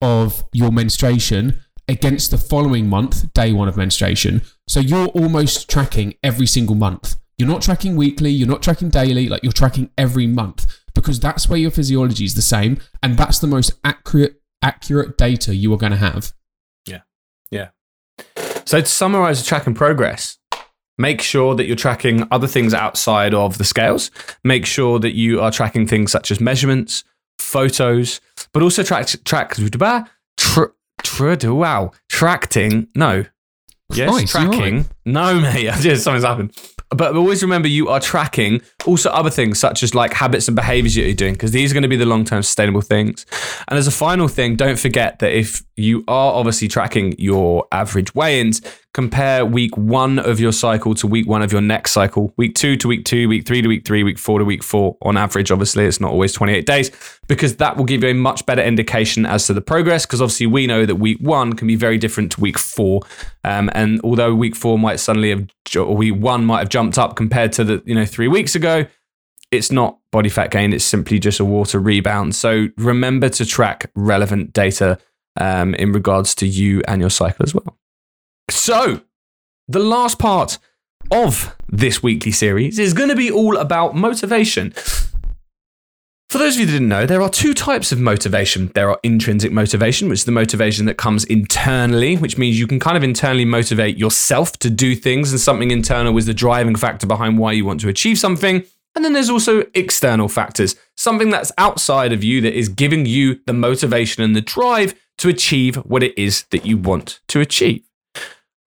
of 0.00 0.44
your 0.54 0.72
menstruation 0.72 1.60
against 1.86 2.30
the 2.30 2.38
following 2.38 2.88
month, 2.88 3.32
day 3.34 3.52
one 3.52 3.68
of 3.68 3.76
menstruation. 3.76 4.40
So 4.66 4.80
you're 4.80 5.08
almost 5.08 5.68
tracking 5.68 6.14
every 6.22 6.46
single 6.46 6.76
month. 6.76 7.16
You're 7.42 7.50
not 7.50 7.60
tracking 7.62 7.96
weekly, 7.96 8.30
you're 8.30 8.46
not 8.46 8.62
tracking 8.62 8.88
daily, 8.88 9.28
like 9.28 9.42
you're 9.42 9.50
tracking 9.50 9.90
every 9.98 10.28
month 10.28 10.80
because 10.94 11.18
that's 11.18 11.48
where 11.48 11.58
your 11.58 11.72
physiology 11.72 12.24
is 12.24 12.36
the 12.36 12.40
same, 12.40 12.78
and 13.02 13.16
that's 13.16 13.40
the 13.40 13.48
most 13.48 13.72
accurate 13.82 14.40
accurate 14.62 15.18
data 15.18 15.52
you 15.52 15.74
are 15.74 15.76
going 15.76 15.90
to 15.90 15.98
have. 15.98 16.32
Yeah. 16.86 17.00
Yeah. 17.50 17.70
So 18.64 18.80
to 18.80 18.86
summarize 18.86 19.42
the 19.42 19.48
track 19.48 19.66
and 19.66 19.74
progress, 19.74 20.38
make 20.96 21.20
sure 21.20 21.56
that 21.56 21.64
you're 21.64 21.74
tracking 21.74 22.28
other 22.30 22.46
things 22.46 22.74
outside 22.74 23.34
of 23.34 23.58
the 23.58 23.64
scales. 23.64 24.12
Make 24.44 24.64
sure 24.64 25.00
that 25.00 25.16
you 25.16 25.40
are 25.40 25.50
tracking 25.50 25.88
things 25.88 26.12
such 26.12 26.30
as 26.30 26.40
measurements, 26.40 27.02
photos, 27.40 28.20
but 28.52 28.62
also 28.62 28.84
track 28.84 29.08
track 29.24 29.56
tr, 30.36 30.62
tr, 31.02 31.34
wow 31.50 31.90
tracking 32.08 32.86
no 32.94 33.24
yes 33.92 34.30
tracking 34.30 34.86
no 35.04 35.40
mate 35.40 35.72
just 35.80 36.04
something's 36.04 36.24
happened 36.24 36.56
but 36.94 37.16
always 37.16 37.42
remember 37.42 37.68
you 37.68 37.88
are 37.88 38.00
tracking 38.00 38.60
also 38.86 39.10
other 39.10 39.30
things 39.30 39.58
such 39.58 39.82
as 39.82 39.94
like 39.94 40.12
habits 40.12 40.48
and 40.48 40.54
behaviors 40.54 40.94
that 40.94 41.02
you're 41.02 41.14
doing 41.14 41.34
because 41.34 41.52
these 41.52 41.70
are 41.70 41.74
going 41.74 41.82
to 41.82 41.88
be 41.88 41.96
the 41.96 42.06
long-term 42.06 42.42
sustainable 42.42 42.80
things. 42.80 43.26
And 43.68 43.78
as 43.78 43.86
a 43.86 43.90
final 43.90 44.28
thing 44.28 44.56
don't 44.56 44.78
forget 44.78 45.18
that 45.20 45.32
if 45.32 45.62
you 45.76 46.04
are 46.08 46.32
obviously 46.34 46.68
tracking 46.68 47.14
your 47.18 47.66
average 47.72 48.14
weigh-ins 48.14 48.60
compare 48.94 49.46
week 49.46 49.76
one 49.76 50.18
of 50.18 50.38
your 50.38 50.52
cycle 50.52 50.94
to 50.94 51.06
week 51.06 51.26
one 51.26 51.40
of 51.40 51.50
your 51.50 51.62
next 51.62 51.92
cycle. 51.92 52.32
Week 52.36 52.54
two 52.54 52.76
to 52.76 52.88
week 52.88 53.04
two 53.04 53.26
week 53.26 53.46
three 53.46 53.62
to 53.62 53.68
week 53.68 53.86
three 53.86 54.02
week 54.02 54.18
four 54.18 54.38
to 54.38 54.44
week 54.44 54.62
four. 54.62 54.96
On 55.02 55.16
average 55.16 55.50
obviously 55.50 55.86
it's 55.86 56.00
not 56.00 56.10
always 56.12 56.32
28 56.32 56.66
days 56.66 56.90
because 57.26 57.56
that 57.56 57.76
will 57.76 57.84
give 57.84 58.02
you 58.02 58.10
a 58.10 58.14
much 58.14 58.44
better 58.44 58.62
indication 58.62 59.24
as 59.24 59.46
to 59.46 59.54
the 59.54 59.62
progress 59.62 60.04
because 60.04 60.20
obviously 60.20 60.46
we 60.46 60.66
know 60.66 60.84
that 60.84 60.96
week 60.96 61.18
one 61.20 61.54
can 61.54 61.66
be 61.66 61.76
very 61.76 61.96
different 61.96 62.32
to 62.32 62.40
week 62.40 62.58
four. 62.58 63.00
Um, 63.44 63.70
and 63.72 64.00
although 64.04 64.34
week 64.34 64.54
four 64.54 64.78
might 64.78 65.00
suddenly 65.00 65.30
have 65.30 65.48
or 65.74 65.96
week 65.96 66.16
one 66.16 66.44
might 66.44 66.58
have 66.58 66.68
jumped 66.68 66.98
up 66.98 67.16
compared 67.16 67.52
to 67.52 67.64
the 67.64 67.82
you 67.86 67.94
know 67.94 68.04
three 68.04 68.28
weeks 68.28 68.54
ago 68.54 68.84
it's 69.50 69.70
not 69.72 69.98
body 70.10 70.28
fat 70.28 70.50
gain 70.50 70.72
it's 70.72 70.84
simply 70.84 71.18
just 71.18 71.40
a 71.40 71.44
water 71.46 71.78
rebound. 71.78 72.34
So 72.34 72.68
remember 72.76 73.30
to 73.30 73.46
track 73.46 73.90
relevant 73.94 74.52
data 74.52 74.98
um, 75.40 75.74
in 75.76 75.92
regards 75.92 76.34
to 76.36 76.46
you 76.46 76.82
and 76.86 77.00
your 77.00 77.08
cycle 77.08 77.42
as 77.42 77.54
well 77.54 77.78
so 78.52 79.02
the 79.68 79.78
last 79.78 80.18
part 80.18 80.58
of 81.10 81.56
this 81.68 82.02
weekly 82.02 82.32
series 82.32 82.78
is 82.78 82.94
going 82.94 83.08
to 83.08 83.16
be 83.16 83.30
all 83.30 83.56
about 83.56 83.94
motivation 83.94 84.72
for 86.32 86.38
those 86.38 86.54
of 86.54 86.60
you 86.60 86.66
that 86.66 86.72
didn't 86.72 86.88
know, 86.88 87.04
there 87.04 87.20
are 87.20 87.28
two 87.28 87.52
types 87.52 87.92
of 87.92 88.00
motivation. 88.00 88.72
There 88.74 88.88
are 88.88 88.98
intrinsic 89.02 89.52
motivation, 89.52 90.08
which 90.08 90.20
is 90.20 90.24
the 90.24 90.32
motivation 90.32 90.86
that 90.86 90.96
comes 90.96 91.24
internally, 91.24 92.16
which 92.16 92.38
means 92.38 92.58
you 92.58 92.66
can 92.66 92.80
kind 92.80 92.96
of 92.96 93.04
internally 93.04 93.44
motivate 93.44 93.98
yourself 93.98 94.52
to 94.60 94.70
do 94.70 94.96
things, 94.96 95.30
and 95.30 95.38
something 95.38 95.70
internal 95.70 96.16
is 96.16 96.24
the 96.24 96.32
driving 96.32 96.74
factor 96.74 97.06
behind 97.06 97.36
why 97.36 97.52
you 97.52 97.66
want 97.66 97.82
to 97.82 97.90
achieve 97.90 98.18
something. 98.18 98.64
And 98.94 99.04
then 99.04 99.12
there's 99.12 99.28
also 99.28 99.66
external 99.74 100.26
factors, 100.26 100.74
something 100.96 101.28
that's 101.28 101.52
outside 101.58 102.14
of 102.14 102.24
you 102.24 102.40
that 102.40 102.56
is 102.56 102.70
giving 102.70 103.04
you 103.04 103.40
the 103.44 103.52
motivation 103.52 104.22
and 104.22 104.34
the 104.34 104.40
drive 104.40 104.94
to 105.18 105.28
achieve 105.28 105.76
what 105.76 106.02
it 106.02 106.16
is 106.16 106.44
that 106.44 106.64
you 106.64 106.78
want 106.78 107.20
to 107.28 107.40
achieve. 107.40 107.84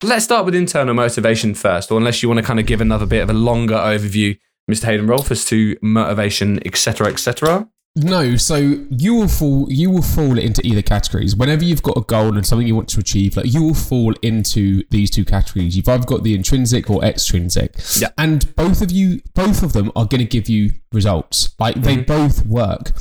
Let's 0.04 0.26
start 0.26 0.46
with 0.46 0.56
internal 0.56 0.94
motivation 0.94 1.56
first, 1.56 1.92
or 1.92 1.98
unless 1.98 2.22
you 2.22 2.30
want 2.30 2.40
to 2.40 2.46
kind 2.46 2.60
of 2.60 2.66
give 2.66 2.82
another 2.82 3.06
bit 3.06 3.24
of 3.24 3.30
a 3.30 3.34
longer 3.34 3.76
overview, 3.76 4.38
Mr. 4.70 4.86
Hayden 4.86 5.08
Rolfe, 5.08 5.32
as 5.32 5.46
to 5.46 5.78
motivation, 5.82 6.60
etc., 6.66 7.08
etc. 7.08 7.70
No, 7.98 8.36
so 8.36 8.58
you 8.90 9.16
will 9.16 9.30
fall 9.30 9.68
you 9.72 9.90
will 9.90 10.02
fall 10.02 10.38
into 10.38 10.62
either 10.68 10.82
categories. 10.82 11.34
Whenever 11.34 11.64
you've 11.64 11.82
got 11.82 11.96
a 11.96 12.02
goal 12.02 12.36
and 12.36 12.46
something 12.46 12.68
you 12.68 12.76
want 12.76 12.90
to 12.90 13.00
achieve, 13.00 13.38
like 13.38 13.54
you 13.54 13.64
will 13.64 13.74
fall 13.74 14.14
into 14.22 14.84
these 14.90 15.10
two 15.10 15.24
categories. 15.24 15.78
You've 15.78 15.88
either 15.88 16.06
got 16.06 16.24
the 16.24 16.36
intrinsic 16.36 16.90
or 16.90 17.02
extrinsic. 17.06 17.76
Yeah. 17.98 18.10
And 18.18 18.54
both 18.58 18.82
of 18.82 18.92
you 18.92 19.22
both 19.34 19.64
of 19.64 19.72
them 19.72 19.94
are 19.96 20.06
going 20.06 20.20
to 20.20 20.26
give 20.26 20.50
you 20.50 20.72
results. 20.92 21.56
Like 21.58 21.76
they 21.76 21.96
mm-hmm. 21.96 22.04
both 22.04 22.46
work. 22.46 22.92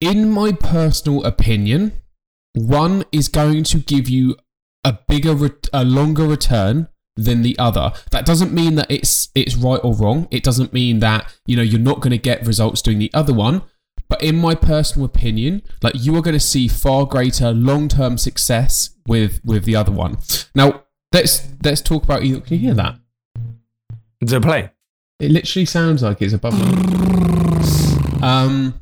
In 0.00 0.30
my 0.30 0.52
personal 0.52 1.22
opinion, 1.24 1.92
one 2.54 3.04
is 3.12 3.28
going 3.28 3.64
to 3.64 3.78
give 3.78 4.08
you 4.08 4.36
a 4.84 4.98
bigger 5.08 5.34
ret- 5.34 5.68
a 5.72 5.84
longer 5.84 6.26
return 6.26 6.88
than 7.16 7.42
the 7.42 7.58
other. 7.58 7.92
That 8.12 8.24
doesn't 8.24 8.52
mean 8.52 8.76
that 8.76 8.90
it's 8.90 9.28
it's 9.34 9.56
right 9.56 9.80
or 9.82 9.94
wrong. 9.94 10.28
It 10.30 10.44
doesn't 10.44 10.72
mean 10.72 11.00
that, 11.00 11.34
you 11.46 11.56
know, 11.56 11.62
you're 11.62 11.80
not 11.80 12.00
going 12.00 12.12
to 12.12 12.18
get 12.18 12.46
results 12.46 12.80
doing 12.80 12.98
the 12.98 13.10
other 13.12 13.34
one. 13.34 13.62
But 14.08 14.22
in 14.22 14.36
my 14.36 14.54
personal 14.54 15.04
opinion, 15.04 15.62
like 15.82 15.94
you 15.96 16.16
are 16.16 16.22
going 16.22 16.36
to 16.36 16.40
see 16.40 16.66
far 16.66 17.04
greater 17.04 17.52
long-term 17.52 18.16
success 18.16 18.90
with 19.06 19.40
with 19.44 19.64
the 19.64 19.76
other 19.76 19.92
one. 19.92 20.18
Now, 20.54 20.84
let's 21.12 21.46
let's 21.62 21.82
talk 21.82 22.04
about 22.04 22.22
either. 22.22 22.40
Can 22.40 22.54
you 22.54 22.60
hear 22.60 22.74
that? 22.74 22.98
To 24.26 24.40
play. 24.40 24.70
It 25.20 25.30
literally 25.30 25.66
sounds 25.66 26.02
like 26.02 26.22
it's 26.22 26.32
above. 26.32 26.54
Um. 28.22 28.80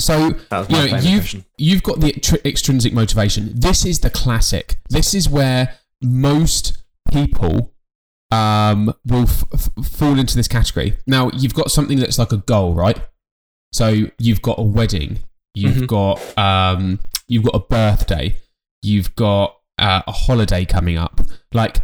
So 0.00 0.28
you 0.28 0.34
know, 0.50 0.84
you've 0.84 1.04
impression. 1.04 1.44
you've 1.58 1.82
got 1.82 2.00
the 2.00 2.12
tr- 2.12 2.36
extrinsic 2.44 2.92
motivation. 2.92 3.52
This 3.54 3.84
is 3.84 4.00
the 4.00 4.10
classic. 4.10 4.78
This 4.88 5.14
is 5.14 5.28
where 5.28 5.76
most 6.02 6.82
people 7.12 7.72
um, 8.30 8.94
will 9.06 9.22
f- 9.22 9.44
f- 9.52 9.68
fall 9.86 10.18
into 10.18 10.36
this 10.36 10.48
category. 10.48 10.96
Now 11.06 11.30
you've 11.34 11.54
got 11.54 11.70
something 11.70 11.98
that's 11.98 12.18
like 12.18 12.32
a 12.32 12.38
goal, 12.38 12.74
right? 12.74 12.98
So 13.72 14.06
you've 14.18 14.42
got 14.42 14.58
a 14.58 14.62
wedding, 14.62 15.20
you've 15.54 15.76
Mhm. 15.76 15.86
got 15.86 16.38
um, 16.38 17.00
you've 17.28 17.44
got 17.44 17.54
a 17.54 17.60
birthday, 17.60 18.36
you've 18.82 19.14
got 19.16 19.56
uh, 19.78 20.02
a 20.06 20.12
holiday 20.12 20.64
coming 20.64 20.96
up. 20.98 21.20
Like 21.52 21.78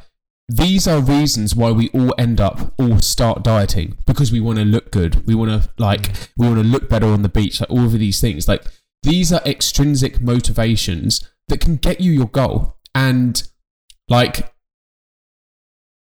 these 0.49 0.87
are 0.87 1.01
reasons 1.01 1.57
why 1.57 1.73
we 1.73 1.89
all 1.89 2.15
end 2.19 2.41
up 2.41 2.73
all 2.79 3.01
start 3.01 3.43
dieting 3.43 3.99
because 4.07 4.31
we 4.31 4.41
want 4.41 4.59
to 4.59 4.65
look 4.65 4.93
good. 4.93 5.27
We 5.27 5.35
want 5.35 5.51
to 5.51 5.71
like 5.79 6.13
we 6.37 6.47
want 6.47 6.59
to 6.59 6.65
look 6.65 6.89
better 6.89 7.07
on 7.07 7.23
the 7.23 7.29
beach. 7.29 7.61
Like 7.61 7.71
all 7.71 7.85
of 7.85 7.93
these 7.93 8.21
things. 8.21 8.47
Like 8.47 8.65
these 9.03 9.33
are 9.33 9.41
extrinsic 9.45 10.21
motivations 10.21 11.29
that 11.49 11.61
can 11.61 11.77
get 11.77 12.01
you 12.01 12.13
your 12.13 12.29
goal. 12.29 12.77
And 12.95 13.43
like 14.09 14.53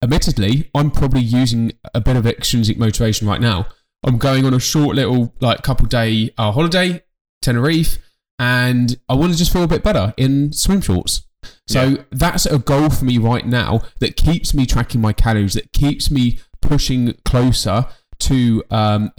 admittedly, 0.02 0.69
I'm 0.73 0.91
probably 0.91 1.21
using 1.21 1.73
a 1.93 1.99
bit 1.99 2.15
of 2.15 2.25
extrinsic 2.25 2.78
motivation 2.78 3.28
right 3.28 3.41
now. 3.41 3.67
I'm 4.06 4.17
going 4.17 4.45
on 4.45 4.54
a 4.54 4.60
short 4.60 4.95
little 4.95 5.34
like 5.41 5.63
couple 5.63 5.86
day 5.86 6.34
uh, 6.38 6.54
holiday, 6.54 7.04
Tenerife, 7.41 7.97
and 8.38 8.97
I 9.10 9.15
want 9.15 9.34
to 9.34 9.38
just 9.38 9.52
feel 9.52 9.63
a 9.63 9.67
bit 9.67 9.84
better 9.84 10.13
in 10.15 10.54
swim 10.54 10.80
shorts. 10.80 11.23
So 11.67 11.84
Yeah. 11.84 12.04
that's 12.12 12.45
a 12.45 12.60
goal 12.60 12.89
for 12.89 13.06
me 13.06 13.17
right 13.17 13.45
now 13.45 13.82
that 13.99 14.15
keeps 14.15 14.54
me 14.54 14.65
tracking 14.65 15.02
my 15.02 15.13
calories, 15.13 15.54
that 15.54 15.71
keeps 15.71 16.10
me 16.12 16.39
pushing 16.62 17.13
closer 17.25 17.86
to 18.19 18.63
um, 18.69 19.12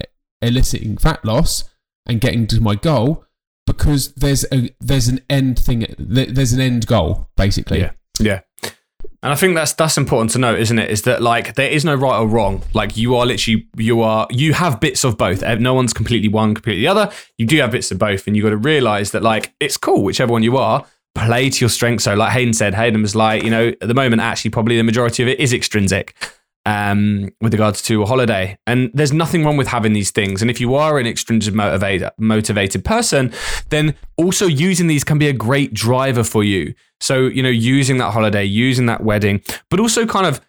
eliciting 0.42 0.96
fat 0.96 1.24
loss 1.24 1.64
and 2.06 2.20
getting 2.20 2.46
to 2.48 2.60
my 2.60 2.74
goal 2.74 3.24
because 3.66 4.12
there's 4.14 4.44
a 4.52 4.70
there's 4.80 5.08
an 5.08 5.20
end 5.30 5.58
thing 5.58 5.86
there's 5.98 6.52
an 6.52 6.60
end 6.60 6.86
goal 6.86 7.28
basically. 7.36 7.80
Yeah, 7.80 7.92
yeah. 8.18 8.40
And 9.22 9.32
I 9.32 9.36
think 9.36 9.54
that's 9.54 9.74
that's 9.74 9.96
important 9.98 10.30
to 10.32 10.38
note, 10.38 10.58
isn't 10.58 10.78
it? 10.78 10.90
Is 10.90 11.02
that 11.02 11.20
like 11.22 11.54
there 11.54 11.70
is 11.70 11.84
no 11.84 11.94
right 11.94 12.18
or 12.18 12.26
wrong. 12.26 12.62
Like 12.74 12.96
you 12.96 13.16
are 13.16 13.26
literally 13.26 13.68
you 13.76 14.00
are 14.00 14.26
you 14.30 14.54
have 14.54 14.80
bits 14.80 15.04
of 15.04 15.16
both. 15.18 15.42
No 15.60 15.74
one's 15.74 15.92
completely 15.92 16.28
one, 16.28 16.54
completely 16.54 16.82
the 16.82 16.88
other. 16.88 17.12
You 17.38 17.46
do 17.46 17.58
have 17.58 17.70
bits 17.70 17.90
of 17.90 17.98
both, 17.98 18.26
and 18.26 18.34
you 18.36 18.42
got 18.42 18.50
to 18.50 18.56
realize 18.56 19.10
that 19.12 19.22
like 19.22 19.54
it's 19.60 19.76
cool, 19.76 20.02
whichever 20.02 20.32
one 20.32 20.42
you 20.42 20.56
are. 20.56 20.86
Play 21.14 21.50
to 21.50 21.60
your 21.60 21.70
strengths. 21.70 22.04
So, 22.04 22.14
like 22.14 22.32
Hayden 22.32 22.52
said, 22.52 22.74
Hayden 22.74 23.02
was 23.02 23.16
like, 23.16 23.42
you 23.42 23.50
know, 23.50 23.68
at 23.68 23.88
the 23.88 23.94
moment, 23.94 24.22
actually, 24.22 24.50
probably 24.50 24.76
the 24.76 24.84
majority 24.84 25.22
of 25.22 25.28
it 25.28 25.40
is 25.40 25.52
extrinsic 25.52 26.14
um, 26.66 27.30
with 27.40 27.52
regards 27.52 27.82
to 27.82 28.02
a 28.02 28.06
holiday. 28.06 28.58
And 28.66 28.90
there's 28.94 29.12
nothing 29.12 29.44
wrong 29.44 29.56
with 29.56 29.66
having 29.66 29.92
these 29.92 30.10
things. 30.10 30.42
And 30.42 30.50
if 30.50 30.60
you 30.60 30.74
are 30.74 30.98
an 30.98 31.06
extrinsic 31.06 31.54
motivated, 31.54 32.10
motivated 32.18 32.84
person, 32.84 33.32
then 33.70 33.94
also 34.16 34.46
using 34.46 34.86
these 34.86 35.04
can 35.04 35.18
be 35.18 35.28
a 35.28 35.32
great 35.32 35.72
driver 35.72 36.24
for 36.24 36.44
you. 36.44 36.74
So, 37.00 37.26
you 37.26 37.42
know, 37.42 37.48
using 37.48 37.98
that 37.98 38.12
holiday, 38.12 38.44
using 38.44 38.86
that 38.86 39.02
wedding, 39.02 39.42
but 39.70 39.80
also 39.80 40.06
kind 40.06 40.26
of 40.26 40.40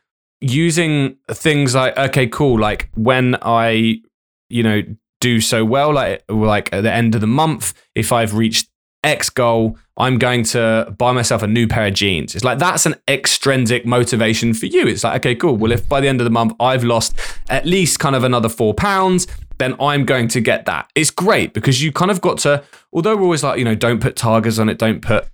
using 0.42 1.18
things 1.30 1.76
like, 1.76 1.98
okay, 1.98 2.28
cool, 2.28 2.60
like 2.60 2.90
when 2.96 3.38
I, 3.42 4.02
you 4.50 4.64
know, 4.64 4.82
do 5.22 5.40
so 5.40 5.64
well, 5.64 5.94
like 5.94 6.24
like 6.28 6.74
at 6.74 6.82
the 6.82 6.92
end 6.92 7.16
of 7.16 7.22
the 7.22 7.28
month, 7.28 7.74
if 7.94 8.12
I've 8.12 8.34
reached 8.34 8.71
X 9.04 9.30
goal, 9.30 9.78
I'm 9.98 10.18
going 10.18 10.44
to 10.46 10.94
buy 10.98 11.12
myself 11.12 11.44
a 11.44 11.48
new 11.48 11.68
pair 11.68 11.88
of 11.88 11.94
jeans. 11.94 12.36
It's 12.36 12.44
like 12.44 12.60
that's 12.60 12.86
an 12.86 12.96
extrinsic 13.08 13.86
motivation 13.86 14.54
for 14.54 14.68
you. 14.68 14.88
It's 14.88 15.04
like, 15.04 15.18
okay, 15.22 15.36
cool. 15.36 15.56
Well, 15.56 15.72
if 15.72 15.88
by 15.88 16.02
the 16.02 16.08
end 16.08 16.22
of 16.22 16.26
the 16.26 16.32
month 16.32 16.54
I've 16.60 16.84
lost 16.84 17.16
at 17.50 17.66
least 17.66 18.00
kind 18.00 18.16
of 18.16 18.24
another 18.24 18.50
four 18.50 18.74
pounds, 18.74 19.28
then 19.58 19.76
I'm 19.80 20.06
going 20.06 20.28
to 20.30 20.42
get 20.42 20.66
that. 20.66 20.90
It's 20.96 21.12
great 21.12 21.54
because 21.54 21.84
you 21.84 21.92
kind 21.92 22.12
of 22.12 22.22
got 22.22 22.40
to, 22.40 22.64
although 22.94 23.16
we're 23.16 23.24
always 23.24 23.44
like, 23.44 23.60
you 23.60 23.66
know, 23.66 23.76
don't 23.76 24.02
put 24.02 24.16
targets 24.16 24.60
on 24.60 24.70
it, 24.70 24.78
don't 24.78 25.02
put 25.02 25.28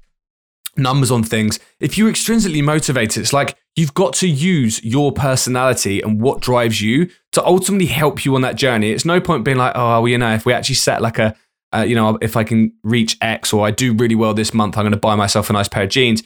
numbers 0.76 1.12
on 1.12 1.24
things. 1.24 1.60
If 1.80 1.98
you're 1.98 2.12
extrinsically 2.12 2.64
motivated, 2.64 3.22
it's 3.22 3.34
like 3.34 3.58
you've 3.76 3.94
got 3.94 4.14
to 4.16 4.28
use 4.28 4.84
your 4.84 5.12
personality 5.12 6.02
and 6.02 6.22
what 6.22 6.42
drives 6.42 6.82
you 6.82 7.10
to 7.32 7.46
ultimately 7.46 7.88
help 7.88 8.26
you 8.26 8.36
on 8.36 8.42
that 8.42 8.56
journey. 8.56 8.92
It's 8.92 9.06
no 9.06 9.20
point 9.20 9.44
being 9.44 9.58
like, 9.58 9.74
oh, 9.76 10.02
well, 10.02 10.08
you 10.08 10.18
know, 10.18 10.34
if 10.34 10.46
we 10.46 10.54
actually 10.54 10.76
set 10.76 11.02
like 11.02 11.20
a, 11.20 11.36
uh, 11.74 11.86
you 11.88 11.96
know, 11.96 12.18
if 12.22 12.38
I 12.38 12.44
can 12.44 12.74
reach 12.84 13.18
X 13.22 13.54
or 13.54 13.66
I 13.66 13.72
do 13.72 13.94
really 13.94 14.16
well 14.16 14.34
this 14.34 14.54
month, 14.54 14.78
I'm 14.78 14.84
going 14.84 14.92
to 14.92 14.98
buy 14.98 15.16
myself 15.16 15.50
a 15.50 15.54
nice 15.54 15.68
pair 15.68 15.84
of 15.84 15.90
jeans. 15.90 16.24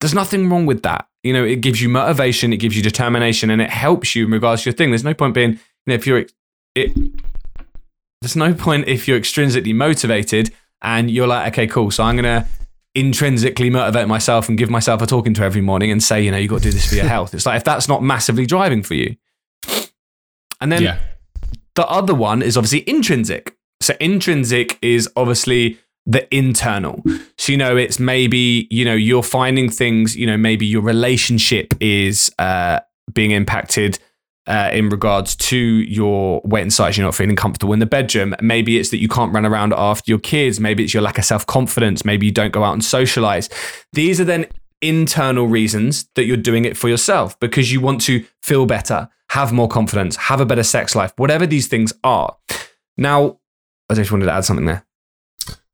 There's 0.00 0.14
nothing 0.14 0.50
wrong 0.50 0.66
with 0.66 0.82
that. 0.82 1.06
You 1.22 1.32
know, 1.32 1.44
it 1.44 1.60
gives 1.60 1.80
you 1.80 1.88
motivation, 1.88 2.52
it 2.52 2.58
gives 2.58 2.76
you 2.76 2.82
determination, 2.82 3.50
and 3.50 3.62
it 3.62 3.70
helps 3.70 4.16
you 4.16 4.26
in 4.26 4.32
regards 4.32 4.62
to 4.62 4.70
your 4.70 4.76
thing. 4.76 4.90
There's 4.90 5.04
no 5.04 5.14
point 5.14 5.34
being, 5.34 5.52
you 5.52 5.58
know, 5.86 5.94
if 5.94 6.06
you're 6.06 6.26
it, 6.74 6.92
There's 8.20 8.36
no 8.36 8.54
point 8.54 8.88
if 8.88 9.06
you're 9.06 9.20
extrinsically 9.20 9.74
motivated 9.74 10.52
and 10.80 11.10
you're 11.10 11.26
like, 11.26 11.52
okay, 11.52 11.66
cool. 11.66 11.90
So 11.90 12.02
I'm 12.02 12.16
gonna 12.16 12.46
intrinsically 12.94 13.70
motivate 13.70 14.08
myself 14.08 14.48
and 14.48 14.58
give 14.58 14.70
myself 14.70 15.00
a 15.02 15.06
talking 15.06 15.34
to 15.34 15.42
every 15.42 15.60
morning 15.60 15.90
and 15.90 16.02
say, 16.02 16.22
you 16.22 16.30
know, 16.30 16.36
you 16.36 16.48
got 16.48 16.58
to 16.58 16.64
do 16.64 16.70
this 16.72 16.88
for 16.88 16.96
your 16.96 17.04
health. 17.08 17.34
It's 17.34 17.46
like 17.46 17.56
if 17.56 17.64
that's 17.64 17.88
not 17.88 18.02
massively 18.02 18.46
driving 18.46 18.82
for 18.82 18.94
you. 18.94 19.16
And 20.60 20.70
then 20.70 20.82
yeah. 20.82 20.98
the 21.74 21.86
other 21.88 22.14
one 22.14 22.42
is 22.42 22.56
obviously 22.56 22.88
intrinsic. 22.88 23.56
So 23.82 23.94
intrinsic 24.00 24.78
is 24.80 25.08
obviously 25.16 25.78
the 26.06 26.32
internal. 26.34 27.02
So 27.36 27.52
you 27.52 27.58
know, 27.58 27.76
it's 27.76 27.98
maybe 27.98 28.66
you 28.70 28.84
know 28.84 28.94
you're 28.94 29.22
finding 29.22 29.68
things. 29.68 30.16
You 30.16 30.26
know, 30.26 30.36
maybe 30.36 30.66
your 30.66 30.82
relationship 30.82 31.74
is 31.80 32.30
uh, 32.38 32.80
being 33.12 33.32
impacted. 33.32 33.98
Uh, 34.44 34.68
in 34.72 34.88
regards 34.88 35.36
to 35.36 35.56
your 35.56 36.40
weight 36.44 36.62
and 36.62 36.72
size, 36.72 36.98
you're 36.98 37.06
not 37.06 37.14
feeling 37.14 37.36
comfortable 37.36 37.72
in 37.72 37.78
the 37.78 37.86
bedroom. 37.86 38.34
Maybe 38.40 38.76
it's 38.76 38.90
that 38.90 39.00
you 39.00 39.06
can't 39.06 39.32
run 39.32 39.46
around 39.46 39.72
after 39.72 40.10
your 40.10 40.18
kids. 40.18 40.58
Maybe 40.58 40.82
it's 40.82 40.92
your 40.92 41.00
lack 41.00 41.16
of 41.16 41.24
self 41.24 41.46
confidence. 41.46 42.04
Maybe 42.04 42.26
you 42.26 42.32
don't 42.32 42.52
go 42.52 42.64
out 42.64 42.72
and 42.72 42.84
socialize. 42.84 43.48
These 43.92 44.20
are 44.20 44.24
then 44.24 44.46
internal 44.80 45.46
reasons 45.46 46.08
that 46.16 46.24
you're 46.24 46.36
doing 46.36 46.64
it 46.64 46.76
for 46.76 46.88
yourself 46.88 47.38
because 47.38 47.72
you 47.72 47.80
want 47.80 48.00
to 48.02 48.24
feel 48.42 48.66
better, 48.66 49.08
have 49.30 49.52
more 49.52 49.68
confidence, 49.68 50.16
have 50.16 50.40
a 50.40 50.46
better 50.46 50.64
sex 50.64 50.96
life, 50.96 51.12
whatever 51.16 51.46
these 51.46 51.68
things 51.68 51.92
are. 52.02 52.36
Now, 52.98 53.38
I 53.98 54.02
just 54.02 54.12
wanted 54.12 54.26
to 54.26 54.32
add 54.32 54.44
something 54.44 54.66
there. 54.66 54.84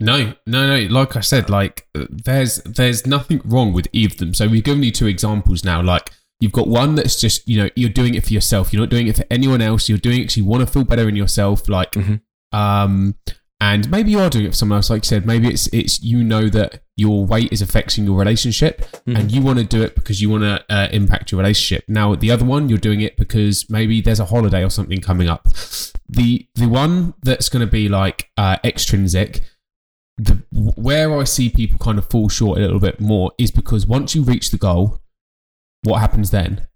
No, 0.01 0.35
no, 0.47 0.67
no. 0.67 0.89
Like 0.89 1.17
I 1.17 1.21
said, 1.21 1.51
like 1.51 1.87
there's 1.95 2.57
there's 2.65 3.07
nothing 3.07 3.41
wrong 3.45 3.73
with 3.73 3.89
either 3.93 4.15
of 4.15 4.19
them. 4.19 4.35
So 4.35 4.49
we've 4.49 4.65
given 4.65 4.83
you 4.83 4.91
two 4.93 5.07
examples 5.07 5.65
now. 5.65 5.83
Like 5.83 6.11
you've 6.41 6.53
got 6.53 6.69
one 6.69 6.95
that's 6.95 7.21
just 7.21 7.47
you 7.49 7.63
know 7.63 7.69
you're 7.77 7.91
doing 7.91 8.15
it 8.15 8.25
for 8.25 8.33
yourself. 8.33 8.73
You're 8.73 8.81
not 8.83 8.91
doing 8.91 9.09
it 9.09 9.17
for 9.17 9.25
anyone 9.31 9.61
else. 9.61 9.89
You're 9.89 9.99
doing 9.99 10.19
it 10.19 10.23
because 10.23 10.37
you 10.37 10.45
want 10.45 10.67
to 10.67 10.73
feel 10.73 10.85
better 10.85 11.09
in 11.09 11.17
yourself. 11.17 11.69
Like, 11.69 11.93
Mhm. 11.93 12.21
um, 12.53 13.17
and 13.61 13.91
maybe 13.91 14.13
you 14.13 14.21
are 14.21 14.31
doing 14.31 14.47
it 14.47 14.51
for 14.51 14.57
someone 14.57 14.77
else. 14.77 14.91
Like 14.91 15.05
you 15.05 15.09
said, 15.09 15.27
maybe 15.27 15.49
it's 15.49 15.67
it's 15.69 16.03
you 16.03 16.23
know 16.23 16.49
that 16.49 16.83
your 16.97 17.25
weight 17.25 17.53
is 17.53 17.63
affecting 17.63 18.05
your 18.05 18.19
relationship, 18.19 18.85
and 19.07 19.33
you 19.33 19.43
want 19.43 19.59
to 19.59 19.65
do 19.65 19.83
it 19.83 19.95
because 19.95 20.21
you 20.23 20.31
want 20.31 20.45
to 20.45 20.65
uh, 20.69 20.89
impact 20.93 21.33
your 21.33 21.41
relationship. 21.41 21.85
Now 21.89 22.15
the 22.15 22.31
other 22.31 22.45
one, 22.45 22.69
you're 22.69 22.79
doing 22.79 23.01
it 23.01 23.17
because 23.17 23.69
maybe 23.69 24.01
there's 24.01 24.21
a 24.21 24.27
holiday 24.27 24.65
or 24.65 24.71
something 24.71 25.01
coming 25.01 25.29
up. 25.29 25.49
The 26.09 26.49
the 26.55 26.69
one 26.69 27.15
that's 27.23 27.49
going 27.49 27.65
to 27.65 27.71
be 27.71 27.89
like 27.89 28.31
uh, 28.37 28.57
extrinsic 28.65 29.41
the 30.19 30.43
where 30.53 31.17
I 31.17 31.25
see 31.25 31.49
people 31.49 31.79
kind 31.79 31.99
of 31.99 32.11
fall 32.11 32.29
short 32.29 32.59
a 32.59 32.63
little 32.63 32.81
bit 32.81 33.01
more 33.01 33.33
is 33.39 33.51
because 33.51 33.87
once 33.87 34.15
you 34.15 34.23
reach 34.23 34.51
the 34.51 34.59
goal, 34.59 35.01
what 35.83 36.01
happens 36.01 36.31
then? 36.31 36.67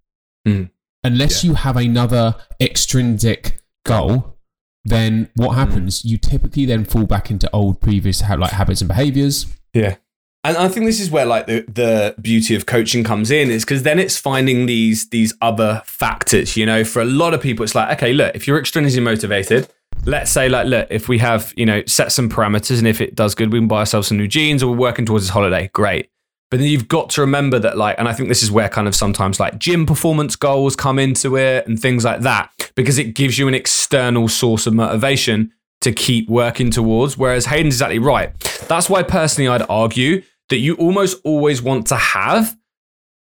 Mm. 0.46 0.70
Unless 1.04 1.42
you 1.42 1.54
have 1.54 1.76
another 1.76 2.36
extrinsic 2.60 3.60
goal, 3.84 4.38
then 4.84 5.30
what 5.36 5.52
mm. 5.52 5.54
happens? 5.56 6.04
You 6.04 6.18
typically 6.18 6.66
then 6.66 6.84
fall 6.84 7.04
back 7.04 7.30
into 7.30 7.48
old 7.52 7.80
previous 7.80 8.20
ha- 8.22 8.34
like 8.34 8.52
habits 8.52 8.80
and 8.80 8.88
behaviors. 8.88 9.46
Yeah. 9.72 9.96
And 10.44 10.56
I 10.56 10.66
think 10.68 10.86
this 10.86 10.98
is 10.98 11.08
where 11.08 11.24
like 11.24 11.46
the, 11.46 11.64
the 11.68 12.16
beauty 12.20 12.56
of 12.56 12.66
coaching 12.66 13.04
comes 13.04 13.30
in 13.30 13.48
is 13.48 13.64
because 13.64 13.84
then 13.84 14.00
it's 14.00 14.18
finding 14.18 14.66
these 14.66 15.08
these 15.10 15.34
other 15.40 15.82
factors. 15.84 16.56
You 16.56 16.66
know, 16.66 16.82
for 16.82 17.00
a 17.00 17.04
lot 17.04 17.32
of 17.32 17.40
people, 17.40 17.62
it's 17.62 17.76
like, 17.76 17.96
okay, 17.96 18.12
look, 18.12 18.34
if 18.34 18.48
you're 18.48 18.60
extrinsically 18.60 19.02
motivated, 19.02 19.68
let's 20.04 20.32
say 20.32 20.48
like, 20.48 20.66
look, 20.66 20.88
if 20.90 21.08
we 21.08 21.18
have, 21.18 21.54
you 21.56 21.64
know, 21.64 21.82
set 21.86 22.10
some 22.10 22.28
parameters 22.28 22.78
and 22.78 22.88
if 22.88 23.00
it 23.00 23.14
does 23.14 23.36
good, 23.36 23.52
we 23.52 23.60
can 23.60 23.68
buy 23.68 23.80
ourselves 23.80 24.08
some 24.08 24.16
new 24.16 24.26
jeans 24.26 24.64
or 24.64 24.72
we're 24.72 24.78
working 24.78 25.06
towards 25.06 25.24
this 25.24 25.30
holiday. 25.30 25.70
Great. 25.72 26.10
But 26.52 26.60
then 26.60 26.68
you've 26.68 26.86
got 26.86 27.08
to 27.10 27.22
remember 27.22 27.58
that, 27.60 27.78
like, 27.78 27.98
and 27.98 28.06
I 28.06 28.12
think 28.12 28.28
this 28.28 28.42
is 28.42 28.50
where 28.52 28.68
kind 28.68 28.86
of 28.86 28.94
sometimes 28.94 29.40
like 29.40 29.58
gym 29.58 29.86
performance 29.86 30.36
goals 30.36 30.76
come 30.76 30.98
into 30.98 31.38
it 31.38 31.66
and 31.66 31.80
things 31.80 32.04
like 32.04 32.20
that, 32.20 32.50
because 32.74 32.98
it 32.98 33.14
gives 33.14 33.38
you 33.38 33.48
an 33.48 33.54
external 33.54 34.28
source 34.28 34.66
of 34.66 34.74
motivation 34.74 35.50
to 35.80 35.92
keep 35.92 36.28
working 36.28 36.70
towards. 36.70 37.16
Whereas 37.16 37.46
Hayden's 37.46 37.76
exactly 37.76 37.98
right. 37.98 38.38
That's 38.68 38.90
why 38.90 39.02
personally 39.02 39.48
I'd 39.48 39.64
argue 39.70 40.24
that 40.50 40.58
you 40.58 40.74
almost 40.74 41.22
always 41.24 41.62
want 41.62 41.86
to 41.86 41.96
have 41.96 42.54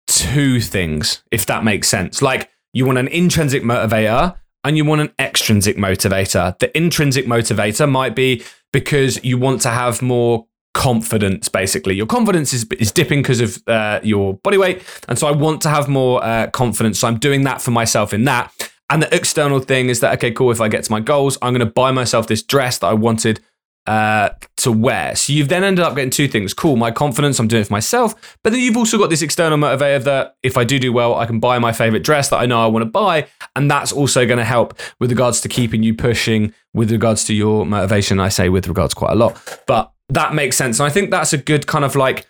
two 0.06 0.62
things, 0.62 1.23
if 1.32 1.47
that 1.47 1.63
makes 1.63 1.88
sense. 1.88 2.21
Like 2.21 2.51
you 2.71 2.86
want 2.86 2.99
an 2.99 3.08
intrinsic 3.08 3.63
motivator 3.63 4.36
and 4.63 4.77
you 4.77 4.86
want 4.86 5.01
an 5.01 5.12
extrinsic 5.17 5.75
motivator. 5.75 6.56
The 6.60 6.77
intrinsic 6.77 7.25
motivator 7.25 7.89
might 7.89 8.15
be 8.15 8.43
because 8.71 9.23
you 9.23 9.39
want 9.39 9.62
to 9.62 9.69
have 9.69 10.03
more 10.03 10.45
confidence 10.78 11.50
basically 11.50 11.96
your 11.96 12.06
confidence 12.06 12.54
is, 12.54 12.63
is 12.78 12.92
dipping 12.92 13.24
because 13.24 13.42
of 13.42 13.58
uh, 13.68 14.00
your 14.04 14.36
body 14.36 14.60
weight 14.60 14.84
and 15.10 15.18
so 15.18 15.26
i 15.26 15.32
want 15.32 15.60
to 15.60 15.70
have 15.70 15.88
more 15.88 16.24
uh, 16.24 16.48
confidence 16.52 17.00
so 17.00 17.08
i'm 17.08 17.18
doing 17.18 17.44
that 17.44 17.60
for 17.60 17.72
myself 17.72 18.13
in 18.13 18.26
that 18.26 18.54
and 18.92 19.02
the 19.02 19.13
external 19.13 19.60
thing 19.60 19.90
is 19.90 20.02
that 20.02 20.13
okay 20.13 20.30
cool 20.30 20.52
if 20.52 20.62
i 20.62 20.68
get 20.68 20.84
to 20.84 20.92
my 20.92 21.00
goals 21.00 21.36
i'm 21.42 21.52
going 21.52 21.68
to 21.68 21.74
buy 21.74 21.90
myself 21.90 22.28
this 22.28 22.44
dress 22.44 22.78
that 22.78 22.88
i 22.88 22.94
wanted 22.94 23.40
uh, 23.88 24.30
to 24.58 24.72
wear. 24.72 25.16
So 25.16 25.32
you've 25.32 25.48
then 25.48 25.63
ended 25.63 25.84
up 25.84 25.96
getting 25.96 26.10
two 26.10 26.28
things. 26.28 26.54
Cool, 26.54 26.76
my 26.76 26.92
confidence, 26.92 27.40
I'm 27.40 27.48
doing 27.48 27.62
it 27.62 27.68
for 27.68 27.74
myself. 27.74 28.38
But 28.44 28.52
then 28.52 28.60
you've 28.62 28.76
also 28.76 28.98
got 28.98 29.10
this 29.10 29.22
external 29.22 29.58
motivator 29.58 30.04
that 30.04 30.36
if 30.44 30.58
I 30.58 30.66
do 30.66 30.78
do 30.78 30.92
well, 30.92 31.16
I 31.16 31.26
can 31.26 31.40
buy 31.40 31.58
my 31.58 31.72
favorite 31.72 32.04
dress 32.04 32.30
that 32.30 32.38
I 32.38 32.46
know 32.46 32.62
I 32.62 32.68
want 32.68 32.84
to 32.84 32.92
buy. 32.92 33.28
And 33.56 33.72
that's 33.72 33.94
also 33.94 34.26
going 34.26 34.40
to 34.40 34.44
help 34.44 34.78
with 35.00 35.10
regards 35.10 35.40
to 35.42 35.48
keeping 35.48 35.84
you 35.84 35.94
pushing, 35.94 36.54
with 36.74 36.92
regards 36.92 37.24
to 37.26 37.34
your 37.34 37.66
motivation. 37.66 38.20
I 38.20 38.28
say 38.28 38.50
with 38.50 38.68
regards 38.68 38.94
quite 38.94 39.13
a 39.13 39.16
lot, 39.16 39.63
but 39.68 39.94
that 40.10 40.34
makes 40.34 40.56
sense. 40.56 40.80
And 40.80 40.88
I 40.88 40.89
think 40.89 41.12
that's 41.12 41.34
a 41.34 41.38
good 41.38 41.67
kind 41.67 41.86
of 41.86 41.96
like 41.96 42.26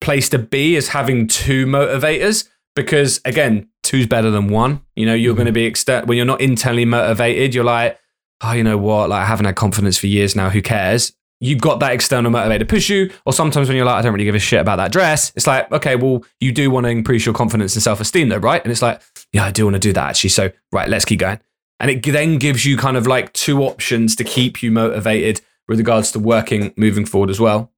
place 0.00 0.28
to 0.30 0.38
be 0.38 0.76
is 0.76 0.88
having 0.88 1.26
two 1.26 1.66
motivators 1.66 2.48
because 2.74 3.20
again, 3.24 3.68
two's 3.82 4.06
better 4.06 4.30
than 4.30 4.48
one. 4.48 4.82
You 4.94 5.06
know, 5.06 5.14
you're 5.14 5.32
mm-hmm. 5.32 5.38
going 5.38 5.46
to 5.46 5.52
be 5.52 5.66
exter- 5.66 6.04
when 6.04 6.16
you're 6.16 6.26
not 6.26 6.40
internally 6.40 6.84
motivated, 6.84 7.54
you're 7.54 7.64
like, 7.64 7.98
oh, 8.42 8.52
you 8.52 8.62
know 8.62 8.78
what? 8.78 9.08
Like 9.08 9.22
I 9.22 9.26
haven't 9.26 9.46
had 9.46 9.56
confidence 9.56 9.98
for 9.98 10.06
years 10.06 10.36
now. 10.36 10.50
Who 10.50 10.62
cares? 10.62 11.12
You've 11.40 11.60
got 11.60 11.80
that 11.80 11.92
external 11.92 12.30
motivator 12.30 12.60
to 12.60 12.64
push 12.64 12.88
you. 12.88 13.10
Or 13.26 13.32
sometimes 13.32 13.68
when 13.68 13.76
you're 13.76 13.86
like, 13.86 13.96
I 13.96 14.02
don't 14.02 14.12
really 14.12 14.24
give 14.24 14.34
a 14.34 14.38
shit 14.38 14.60
about 14.60 14.76
that 14.76 14.92
dress, 14.92 15.32
it's 15.36 15.46
like, 15.46 15.70
okay, 15.70 15.96
well, 15.96 16.24
you 16.40 16.52
do 16.52 16.70
want 16.70 16.84
to 16.84 16.90
increase 16.90 17.26
your 17.26 17.34
confidence 17.34 17.74
and 17.74 17.82
self 17.82 18.00
esteem 18.00 18.28
though, 18.28 18.38
right? 18.38 18.62
And 18.62 18.70
it's 18.70 18.82
like, 18.82 19.02
yeah, 19.32 19.44
I 19.44 19.50
do 19.50 19.64
want 19.64 19.74
to 19.74 19.80
do 19.80 19.92
that 19.92 20.10
actually. 20.10 20.30
So, 20.30 20.50
right, 20.72 20.88
let's 20.88 21.04
keep 21.04 21.20
going. 21.20 21.40
And 21.78 21.90
it 21.90 22.02
then 22.02 22.38
gives 22.38 22.64
you 22.64 22.78
kind 22.78 22.96
of 22.96 23.06
like 23.06 23.32
two 23.34 23.62
options 23.62 24.16
to 24.16 24.24
keep 24.24 24.62
you 24.62 24.70
motivated 24.70 25.42
with 25.68 25.78
regards 25.78 26.12
to 26.12 26.18
working 26.18 26.72
moving 26.76 27.04
forward 27.04 27.30
as 27.30 27.40
well. 27.40 27.72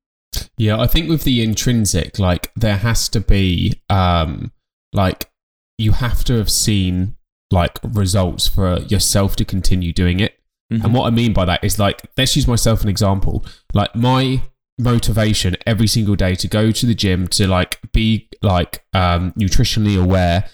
Yeah, 0.57 0.79
I 0.79 0.87
think 0.87 1.09
with 1.09 1.25
the 1.25 1.43
intrinsic, 1.43 2.19
like 2.19 2.53
there 2.55 2.77
has 2.77 3.09
to 3.11 3.21
be, 3.21 3.81
um, 3.89 4.53
like 4.93 5.31
you 5.79 5.93
have 5.93 6.25
to 6.25 6.35
have 6.35 6.51
seen 6.51 7.17
like 7.51 7.79
results 7.83 8.47
for 8.47 8.79
yourself 8.81 9.37
to 9.37 9.45
continue 9.45 9.93
doing 9.93 10.21
it. 10.21 10.39
And 10.71 10.93
what 10.93 11.07
I 11.07 11.11
mean 11.11 11.33
by 11.33 11.47
that 11.47 11.65
is 11.65 11.79
like, 11.79 12.03
let's 12.19 12.37
use 12.37 12.47
myself 12.47 12.83
an 12.83 12.91
example. 12.91 13.47
Like 13.73 13.95
my 13.97 14.43
motivation 14.79 15.57
every 15.67 15.87
single 15.87 16.15
day 16.15 16.35
to 16.37 16.47
go 16.47 16.71
to 16.71 16.87
the 16.87 16.95
gym 16.95 17.27
to 17.29 17.47
like 17.49 17.81
be 17.93 18.29
like 18.43 18.85
um, 18.93 19.33
nutritionally 19.33 20.01
aware 20.01 20.45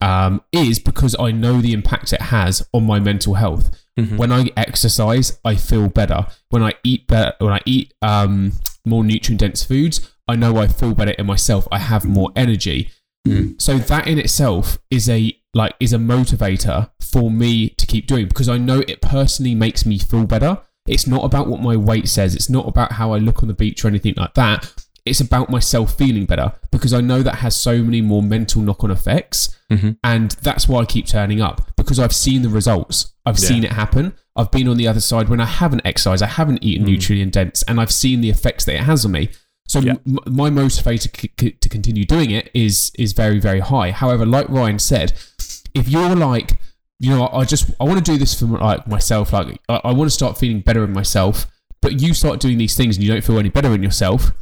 um, 0.00 0.42
is 0.52 0.78
because 0.78 1.16
I 1.18 1.32
know 1.32 1.60
the 1.60 1.72
impact 1.72 2.12
it 2.12 2.22
has 2.22 2.66
on 2.72 2.86
my 2.86 3.00
mental 3.00 3.34
health. 3.34 3.70
Mhm. 3.98 4.16
When 4.16 4.32
I 4.32 4.50
exercise, 4.56 5.38
I 5.44 5.54
feel 5.56 5.88
better. 5.88 6.26
When 6.50 6.62
I 6.62 6.74
eat 6.82 7.06
better, 7.06 7.32
when 7.38 7.52
I 7.52 7.60
eat 7.64 7.94
um, 8.02 8.52
more 8.84 9.04
nutrient 9.04 9.40
dense 9.40 9.62
foods, 9.62 10.10
I 10.26 10.36
know 10.36 10.56
I 10.56 10.66
feel 10.68 10.94
better 10.94 11.12
in 11.12 11.26
myself. 11.26 11.68
I 11.70 11.78
have 11.78 12.04
more 12.04 12.30
energy. 12.34 12.90
Mm. 13.26 13.60
So 13.60 13.78
that 13.78 14.06
in 14.06 14.18
itself 14.18 14.78
is 14.90 15.08
a 15.08 15.36
like 15.54 15.74
is 15.80 15.92
a 15.92 15.98
motivator 15.98 16.90
for 17.00 17.30
me 17.30 17.68
to 17.70 17.86
keep 17.86 18.06
doing 18.06 18.26
because 18.26 18.48
I 18.48 18.58
know 18.58 18.80
it 18.80 19.00
personally 19.00 19.54
makes 19.54 19.86
me 19.86 19.98
feel 19.98 20.26
better. 20.26 20.58
It's 20.86 21.06
not 21.06 21.24
about 21.24 21.46
what 21.46 21.62
my 21.62 21.76
weight 21.76 22.08
says. 22.08 22.34
It's 22.34 22.50
not 22.50 22.66
about 22.68 22.92
how 22.92 23.12
I 23.12 23.18
look 23.18 23.42
on 23.42 23.48
the 23.48 23.54
beach 23.54 23.84
or 23.84 23.88
anything 23.88 24.14
like 24.16 24.34
that. 24.34 24.70
It's 25.06 25.20
about 25.20 25.50
myself 25.50 25.96
feeling 25.96 26.24
better 26.26 26.52
because 26.70 26.92
I 26.92 27.00
know 27.00 27.22
that 27.22 27.36
has 27.36 27.56
so 27.56 27.82
many 27.82 28.00
more 28.00 28.22
mental 28.22 28.60
knock 28.62 28.82
on 28.84 28.90
effects. 28.90 29.54
Mhm. 29.70 29.96
And 30.02 30.32
that's 30.42 30.68
why 30.68 30.80
I 30.80 30.84
keep 30.84 31.06
turning 31.06 31.40
up 31.40 31.73
because 31.84 31.98
I've 31.98 32.14
seen 32.14 32.42
the 32.42 32.48
results. 32.48 33.12
I've 33.26 33.38
Yeah. 33.38 33.48
seen 33.48 33.64
it 33.64 33.72
happen. 33.72 34.14
I've 34.36 34.50
been 34.50 34.66
on 34.68 34.76
the 34.76 34.88
other 34.88 35.00
side 35.00 35.28
when 35.28 35.40
I 35.40 35.46
haven't 35.46 35.82
exercised, 35.84 36.22
I 36.22 36.26
haven't 36.26 36.62
eaten 36.64 36.84
Mm. 36.86 36.90
nutrient 36.90 37.32
dense, 37.32 37.62
and 37.68 37.80
I've 37.80 37.92
seen 37.92 38.20
the 38.20 38.30
effects 38.30 38.64
that 38.64 38.74
it 38.74 38.80
has 38.84 39.04
on 39.04 39.12
me. 39.12 39.28
So 39.68 39.78
Yeah. 39.80 39.94
m- 40.06 40.18
my 40.26 40.50
motivator 40.50 41.08
c- 41.18 41.30
c- 41.40 41.50
to 41.52 41.68
continue 41.68 42.04
doing 42.04 42.30
it 42.30 42.50
is 42.54 42.90
is 42.98 43.12
very 43.12 43.38
very 43.38 43.60
high. 43.60 43.90
However, 43.92 44.26
like 44.26 44.48
Ryan 44.48 44.78
said, 44.78 45.12
if 45.74 45.88
you're 45.88 46.14
like, 46.16 46.58
you 47.00 47.10
know, 47.10 47.28
I 47.32 47.44
just 47.44 47.70
I 47.80 47.84
want 47.84 48.04
to 48.04 48.12
do 48.12 48.18
this 48.18 48.34
for 48.34 48.46
like 48.46 48.86
myself, 48.86 49.32
like 49.32 49.60
I, 49.68 49.80
I 49.84 49.92
want 49.92 50.10
to 50.10 50.14
start 50.14 50.36
feeling 50.38 50.60
better 50.60 50.84
in 50.84 50.92
myself, 50.92 51.46
but 51.80 52.00
you 52.00 52.12
start 52.14 52.40
doing 52.40 52.58
these 52.58 52.74
things 52.76 52.96
and 52.96 53.04
you 53.04 53.10
don't 53.12 53.24
feel 53.24 53.38
any 53.38 53.48
better 53.50 53.72
in 53.74 53.82
yourself, 53.82 54.32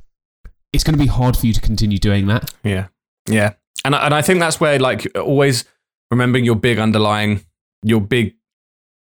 it's 0.72 0.84
going 0.84 0.96
to 0.98 1.02
be 1.02 1.08
hard 1.08 1.36
for 1.36 1.46
you 1.46 1.52
to 1.52 1.60
continue 1.60 1.98
doing 1.98 2.26
that. 2.26 2.52
Yeah. 2.64 2.86
Yeah. 3.28 3.52
And 3.84 3.94
I, 3.94 4.06
and 4.06 4.14
I 4.14 4.22
think 4.22 4.40
that's 4.40 4.58
where 4.60 4.78
like 4.78 5.06
always 5.16 5.64
remembering 6.12 6.44
your 6.44 6.54
big 6.54 6.78
underlying, 6.78 7.44
your 7.82 8.00
big, 8.00 8.34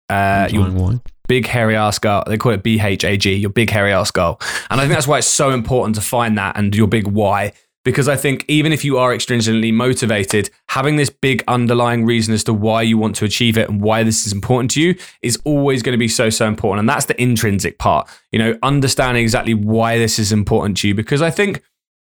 uh, 0.09 0.47
your 0.49 1.01
big 1.27 1.45
hairy 1.45 1.75
ass 1.75 1.99
goal. 1.99 2.23
They 2.25 2.37
call 2.37 2.53
it 2.53 2.63
BHAG, 2.63 3.41
your 3.41 3.49
big 3.49 3.69
hairy 3.69 3.91
ass 3.91 4.11
goal. 4.11 4.39
And 4.69 4.79
I 4.79 4.83
think 4.83 4.93
that's 4.93 5.07
why 5.07 5.17
it's 5.17 5.27
so 5.27 5.51
important 5.51 5.95
to 5.95 6.01
find 6.01 6.37
that 6.37 6.57
and 6.57 6.73
your 6.73 6.87
big 6.87 7.07
why 7.07 7.53
because 7.85 8.07
I 8.07 8.15
think 8.15 8.45
even 8.47 8.71
if 8.71 8.85
you 8.85 8.97
are 8.97 9.13
extrinsically 9.13 9.73
motivated, 9.73 10.49
having 10.69 10.95
this 10.95 11.09
big 11.09 11.43
underlying 11.47 12.05
reason 12.05 12.33
as 12.33 12.43
to 12.45 12.53
why 12.53 12.81
you 12.81 12.97
want 12.97 13.15
to 13.17 13.25
achieve 13.25 13.57
it 13.57 13.69
and 13.69 13.81
why 13.81 14.03
this 14.03 14.25
is 14.25 14.31
important 14.31 14.71
to 14.71 14.81
you 14.81 14.95
is 15.21 15.37
always 15.43 15.83
going 15.83 15.93
to 15.93 15.97
be 15.99 16.07
so, 16.07 16.29
so 16.29 16.47
important. 16.47 16.79
And 16.79 16.89
that's 16.89 17.05
the 17.05 17.21
intrinsic 17.21 17.79
part, 17.79 18.09
you 18.31 18.39
know, 18.39 18.57
understanding 18.63 19.21
exactly 19.21 19.53
why 19.53 19.97
this 19.97 20.17
is 20.17 20.31
important 20.31 20.77
to 20.77 20.87
you. 20.87 20.95
Because 20.95 21.21
I 21.21 21.29
think 21.29 21.61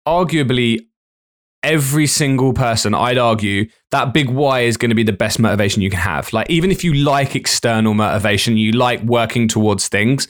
arguably 0.06 0.86
every 1.64 2.06
single 2.06 2.52
person, 2.52 2.94
I'd 2.94 3.18
argue, 3.18 3.66
that 3.90 4.12
big 4.12 4.28
why 4.28 4.60
is 4.60 4.76
going 4.76 4.90
to 4.90 4.94
be 4.94 5.02
the 5.02 5.12
best 5.12 5.38
motivation 5.38 5.82
you 5.82 5.90
can 5.90 5.98
have. 5.98 6.32
Like, 6.32 6.48
even 6.50 6.70
if 6.70 6.84
you 6.84 6.94
like 6.94 7.34
external 7.34 7.94
motivation, 7.94 8.56
you 8.56 8.72
like 8.72 9.02
working 9.02 9.48
towards 9.48 9.88
things, 9.88 10.28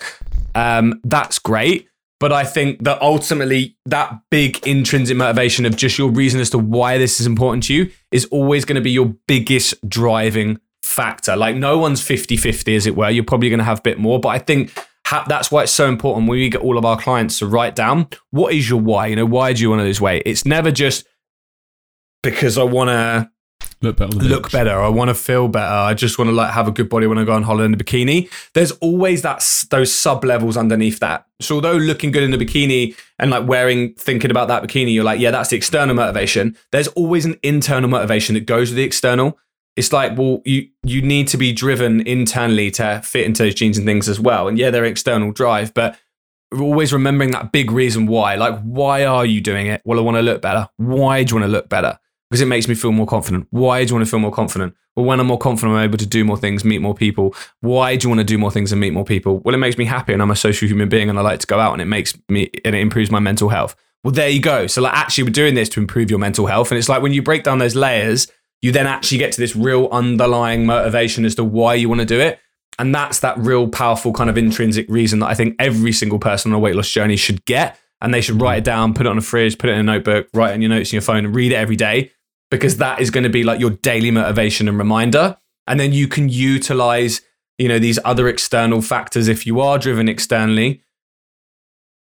um, 0.55 1.01
that's 1.05 1.39
great. 1.39 1.89
But 2.21 2.33
I 2.33 2.45
think 2.45 2.85
that 2.85 3.03
ultimately, 3.03 3.77
that 3.87 4.19
big 4.31 4.67
intrinsic 4.67 5.17
motivation 5.17 5.67
of 5.67 5.77
just 5.77 5.99
your 5.99 6.11
reason 6.11 6.41
as 6.41 6.49
to 6.51 6.59
why 6.59 6.97
this 6.97 7.21
is 7.21 7.27
important 7.27 7.65
to 7.65 7.75
you 7.75 7.91
is 8.13 8.25
always 8.27 8.65
going 8.65 8.77
to 8.77 8.81
be 8.81 8.93
your 8.93 9.15
biggest 9.27 9.75
driving 9.87 10.59
factor. 10.83 11.37
Like, 11.37 11.57
no 11.57 11.77
one's 11.77 12.01
50 12.01 12.37
50, 12.37 12.77
as 12.77 12.87
it 12.87 12.97
were. 12.97 13.11
You're 13.11 13.25
probably 13.25 13.51
going 13.51 13.59
to 13.59 13.65
have 13.65 13.81
a 13.81 13.83
bit 13.83 13.99
more. 13.99 14.21
But 14.21 14.29
I 14.29 14.39
think 14.39 14.73
ha- 15.07 15.27
that's 15.29 15.51
why 15.51 15.65
it's 15.65 15.73
so 15.73 15.89
important 15.89 16.29
when 16.29 16.39
we 16.39 16.49
get 16.49 16.61
all 16.61 16.79
of 16.79 16.85
our 16.85 16.99
clients 16.99 17.41
to 17.41 17.47
write 17.47 17.75
down 17.75 18.09
what 18.31 18.55
is 18.55 18.71
your 18.71 18.81
why? 18.81 19.09
You 19.09 19.17
know, 19.17 19.27
why 19.27 19.53
do 19.53 19.63
you 19.63 19.71
want 19.71 19.81
to 19.81 19.85
lose 19.85 20.01
weight? 20.01 20.23
It's 20.25 20.47
never 20.47 20.71
just 20.71 21.05
because 22.25 22.59
I 22.59 22.65
want 22.65 22.89
to 22.89 23.31
Look 23.81 23.97
better. 23.99 24.17
look 24.17 24.51
better. 24.51 24.81
I 24.81 24.89
want 24.89 25.09
to 25.09 25.15
feel 25.15 25.47
better. 25.47 25.67
I 25.75 25.93
just 25.95 26.19
want 26.19 26.29
to 26.29 26.33
like 26.33 26.53
have 26.53 26.67
a 26.67 26.71
good 26.71 26.89
body 26.89 27.07
when 27.07 27.19
I 27.19 27.25
go 27.25 27.33
on 27.33 27.43
holiday 27.43 27.67
in 27.67 27.75
a 27.75 27.77
bikini. 27.77 28.31
There's 28.55 28.73
always 28.73 29.23
that 29.23 29.45
those 29.71 29.93
sub 29.93 30.25
levels 30.25 30.57
underneath 30.57 31.01
that. 31.01 31.27
So 31.41 31.57
although 31.57 31.75
looking 31.77 32.11
good 32.11 32.23
in 32.23 32.33
a 32.33 32.39
bikini 32.39 32.97
and 33.19 33.31
like 33.31 33.47
wearing, 33.47 33.95
thinking 33.95 34.31
about 34.31 34.49
that 34.49 34.63
bikini, 34.63 34.95
you're 34.95 35.05
like, 35.05 35.21
yeah, 35.21 35.31
that's 35.31 35.51
the 35.51 35.57
external 35.57 35.95
motivation. 35.95 36.57
There's 36.73 36.89
always 36.89 37.27
an 37.27 37.37
internal 37.43 37.91
motivation 37.91 38.35
that 38.35 38.47
goes 38.47 38.71
with 38.71 38.77
the 38.77 38.85
external. 38.85 39.39
It's 39.77 39.93
like, 39.93 40.17
well, 40.17 40.41
you 40.47 40.69
you 40.83 41.03
need 41.03 41.29
to 41.29 41.37
be 41.37 41.53
driven 41.53 42.01
internally 42.07 42.71
to 42.73 43.03
fit 43.05 43.27
into 43.27 43.43
those 43.43 43.55
jeans 43.55 43.77
and 43.77 43.87
things 43.87 44.09
as 44.09 44.19
well. 44.19 44.49
And 44.49 44.59
yeah, 44.59 44.71
they're 44.71 44.85
external 44.85 45.31
drive, 45.33 45.75
but 45.75 45.99
always 46.53 46.93
remembering 46.93 47.33
that 47.33 47.53
big 47.53 47.71
reason 47.71 48.07
why. 48.07 48.37
Like, 48.37 48.61
why 48.63 49.05
are 49.05 49.27
you 49.27 49.41
doing 49.41 49.67
it? 49.67 49.83
Well, 49.85 49.99
I 49.99 50.03
want 50.03 50.17
to 50.17 50.23
look 50.23 50.41
better. 50.41 50.69
Why 50.77 51.23
do 51.25 51.35
you 51.35 51.41
want 51.41 51.51
to 51.51 51.53
look 51.53 51.69
better? 51.69 51.99
Because 52.31 52.41
it 52.41 52.47
makes 52.47 52.67
me 52.69 52.75
feel 52.75 52.93
more 52.93 53.07
confident. 53.07 53.47
Why 53.51 53.85
do 53.85 53.91
you 53.91 53.95
want 53.95 54.07
to 54.07 54.11
feel 54.11 54.21
more 54.21 54.33
confident? 54.33 54.75
Well, 54.97 55.07
when 55.07 55.21
I'm 55.21 55.27
more 55.27 55.39
confident, 55.39 55.77
I'm 55.77 55.85
able 55.85 55.99
to 55.99 56.07
do 56.07 56.25
more 56.25 56.37
things, 56.37 56.65
meet 56.65 56.81
more 56.81 56.95
people. 56.95 57.35
Why 57.61 57.97
do 57.97 58.07
you 58.07 58.09
want 58.09 58.21
to 58.21 58.25
do 58.25 58.39
more 58.39 58.51
things 58.51 58.73
and 58.73 58.81
meet 58.81 58.93
more 58.93 59.05
people? 59.05 59.41
Well, 59.41 59.55
it 59.55 59.59
makes 59.59 59.77
me 59.77 59.85
happy 59.85 60.13
and 60.13 60.23
I'm 60.23 60.31
a 60.31 60.37
social 60.37 60.69
human 60.69 60.89
being 60.89 61.11
and 61.11 61.19
I 61.19 61.23
like 61.23 61.41
to 61.41 61.47
go 61.47 61.59
out 61.59 61.73
and 61.73 61.83
it 61.83 61.87
makes 61.87 62.17
me, 62.29 62.51
and 62.65 62.75
it 62.75 62.81
improves 62.81 63.11
my 63.11 63.19
mental 63.19 63.49
health. 63.49 63.77
Well, 64.05 64.13
there 64.13 64.29
you 64.29 64.41
go. 64.41 64.67
So, 64.67 64.83
like, 64.83 64.93
actually, 64.93 65.25
we're 65.25 65.31
doing 65.31 65.55
this 65.55 65.69
to 65.71 65.81
improve 65.81 66.11
your 66.11 66.19
mental 66.19 66.47
health. 66.47 66.71
And 66.71 66.79
it's 66.79 66.89
like 66.89 67.03
when 67.03 67.13
you 67.13 67.23
break 67.23 67.43
down 67.43 67.59
those 67.59 67.75
layers, 67.75 68.31
you 68.63 68.71
then 68.71 68.87
actually 68.87 69.19
get 69.19 69.33
to 69.33 69.41
this 69.41 69.57
real 69.57 69.89
underlying 69.91 70.67
motivation 70.67 71.25
as 71.25 71.35
to 71.37 71.45
why 71.45 71.75
you 71.75 71.89
want 71.89 72.01
to 72.01 72.07
do 72.07 72.21
it. 72.21 72.39
And 72.79 72.95
that's 72.95 73.21
that 73.21 73.39
real 73.39 73.69
powerful 73.69 74.13
kind 74.13 74.29
of 74.29 74.37
intrinsic 74.37 74.87
reason 74.89 75.21
that 75.21 75.27
I 75.27 75.35
think 75.35 75.57
every 75.59 75.93
single 75.93 76.19
person 76.19 76.53
on 76.53 76.57
a 76.57 76.59
weight 76.59 76.77
loss 76.77 76.91
journey 76.91 77.17
should 77.17 77.45
get. 77.45 77.79
And 78.01 78.13
they 78.13 78.21
should 78.21 78.41
write 78.41 78.59
it 78.59 78.65
down, 78.65 78.93
put 78.93 79.07
it 79.07 79.09
on 79.09 79.17
a 79.17 79.23
fridge, 79.23 79.57
put 79.57 79.71
it 79.71 79.75
in 79.75 79.81
a 79.81 79.83
notebook, 79.83 80.29
write 80.35 80.51
it 80.51 80.55
in 80.57 80.63
your 80.63 80.69
notes 80.69 80.93
in 80.93 80.97
your 80.97 81.03
phone, 81.03 81.25
and 81.25 81.35
read 81.35 81.53
it 81.53 81.55
every 81.55 81.77
day 81.77 82.11
because 82.55 82.77
that 82.77 83.01
is 83.01 83.11
going 83.11 83.25
to 83.25 83.31
be 83.31 83.43
like 83.43 83.59
your 83.59 83.71
daily 83.71 84.13
motivation 84.13 84.69
and 84.69 84.79
reminder. 84.79 85.37
And 85.67 85.81
then 85.81 85.93
you 85.93 86.07
can 86.07 86.29
utilize, 86.29 87.21
you 87.59 87.69
know, 87.69 87.81
these 87.81 87.99
other 88.05 88.29
external 88.29 88.81
factors 88.81 89.27
if 89.27 89.45
you 89.45 89.61
are 89.61 89.77
driven 89.77 90.09
externally 90.09 90.83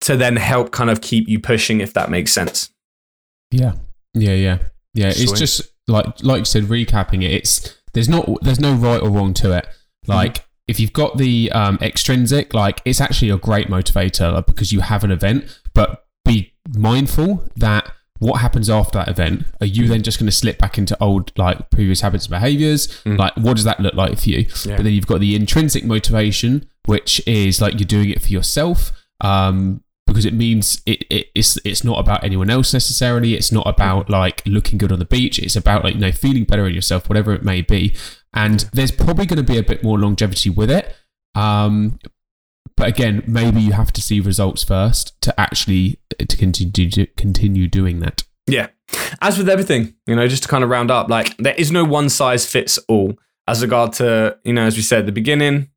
to 0.02 0.18
then 0.18 0.36
help 0.36 0.72
kind 0.72 0.90
of 0.90 1.00
keep 1.00 1.30
you 1.30 1.40
pushing, 1.40 1.80
if 1.80 1.94
that 1.94 2.10
makes 2.10 2.34
sense. 2.34 2.70
Yeah, 3.52 3.76
yeah, 4.14 4.34
yeah, 4.34 4.58
yeah. 4.94 5.14
It's 5.16 5.32
just 5.40 5.62
like 5.88 6.06
like 6.22 6.40
you 6.40 6.46
said, 6.46 6.64
recapping 6.64 7.24
it. 7.24 7.32
It's 7.32 7.78
there's 7.94 8.10
not 8.10 8.28
there's 8.42 8.60
no 8.60 8.74
right 8.74 9.02
or 9.02 9.10
wrong 9.10 9.34
to 9.36 9.56
it. 9.58 9.68
Like 10.08 10.46
if 10.68 10.80
you've 10.80 10.94
got 10.94 11.18
the 11.18 11.50
um, 11.54 11.78
extrinsic, 11.82 12.54
like 12.54 12.82
it's 12.84 13.00
actually 13.00 13.30
a 13.30 13.38
great 13.38 13.68
motivator 13.68 14.34
like, 14.34 14.48
because 14.48 14.74
you 14.74 14.82
have 14.82 15.04
an 15.06 15.12
event. 15.12 15.62
But 15.74 16.06
be 16.26 16.54
mindful 16.76 17.48
that 17.56 17.92
what 18.22 18.40
happens 18.40 18.70
after 18.70 19.00
that 19.00 19.08
event. 19.08 19.48
Are 19.62 19.66
you 19.66 19.88
then 19.88 20.04
just 20.04 20.20
going 20.20 20.28
to 20.28 20.32
slip 20.32 20.60
back 20.60 20.78
into 20.78 20.96
old 21.02 21.32
like 21.40 21.72
previous 21.72 22.02
habits 22.02 22.26
and 22.26 22.32
behaviors? 22.32 22.88
Mm. 23.02 23.18
Like 23.18 23.36
what 23.36 23.56
does 23.56 23.64
that 23.64 23.80
look 23.80 23.96
like 23.96 24.20
for 24.20 24.30
you? 24.30 24.46
Yeah. 24.64 24.78
But 24.78 24.84
then 24.84 24.94
you've 24.94 25.08
got 25.08 25.22
the 25.22 25.36
intrinsic 25.36 25.84
motivation, 25.84 26.70
which 26.86 27.28
is 27.28 27.60
like 27.62 27.80
you're 27.80 27.86
doing 27.86 28.12
it 28.12 28.22
for 28.22 28.30
yourself. 28.30 28.92
Um, 29.22 29.84
because 30.06 30.26
it 30.26 30.36
means 30.36 30.84
it, 30.86 31.04
it, 31.10 31.28
it's 31.34 31.58
it's 31.66 31.84
not 31.84 31.98
about 31.98 32.24
anyone 32.24 32.52
else 32.52 32.74
necessarily. 32.74 33.34
It's 33.34 33.52
not 33.52 33.66
about 33.66 34.08
like 34.08 34.44
looking 34.46 34.78
good 34.78 34.92
on 34.92 35.00
the 35.00 35.06
beach. 35.06 35.40
It's 35.40 35.56
about 35.56 35.84
like 35.84 35.96
you 35.96 36.02
know 36.02 36.12
feeling 36.12 36.44
better 36.44 36.68
in 36.68 36.76
yourself, 36.76 37.10
whatever 37.10 37.34
it 37.34 37.44
may 37.44 37.62
be. 37.62 37.96
And 38.36 38.60
there's 38.72 38.92
probably 38.92 39.26
going 39.26 39.44
to 39.44 39.52
be 39.52 39.58
a 39.58 39.64
bit 39.64 39.84
more 39.84 39.98
longevity 39.98 40.52
with 40.52 40.70
it. 40.70 40.96
Um, 41.34 41.98
but 42.76 42.88
again, 42.88 43.24
maybe 43.28 43.62
you 43.62 43.74
have 43.74 43.92
to 43.94 44.02
see 44.02 44.20
results 44.20 44.64
first 44.64 45.20
to 45.22 45.40
actually 45.40 46.00
uh, 46.20 46.26
to 46.26 46.38
continue 46.38 46.90
to 46.90 47.06
continue 47.18 47.68
doing 47.68 48.00
that. 48.00 48.24
Yeah. 48.48 48.68
As 49.22 49.38
with 49.38 49.50
everything, 49.50 49.96
you 50.06 50.16
know, 50.16 50.28
just 50.28 50.44
to 50.44 50.50
kind 50.50 50.64
of 50.64 50.70
round 50.70 50.92
up, 50.92 51.10
like 51.10 51.38
there 51.38 51.56
is 51.56 51.72
no 51.72 51.84
one 51.84 52.10
size 52.10 52.46
fits 52.46 52.78
all 52.88 53.18
as 53.48 53.62
regard 53.62 53.94
to, 53.94 54.38
you 54.44 54.54
know, 54.54 54.64
as 54.64 54.76
we 54.76 54.82
said 54.82 55.00
at 55.00 55.06
the 55.06 55.12
beginning, 55.12 55.70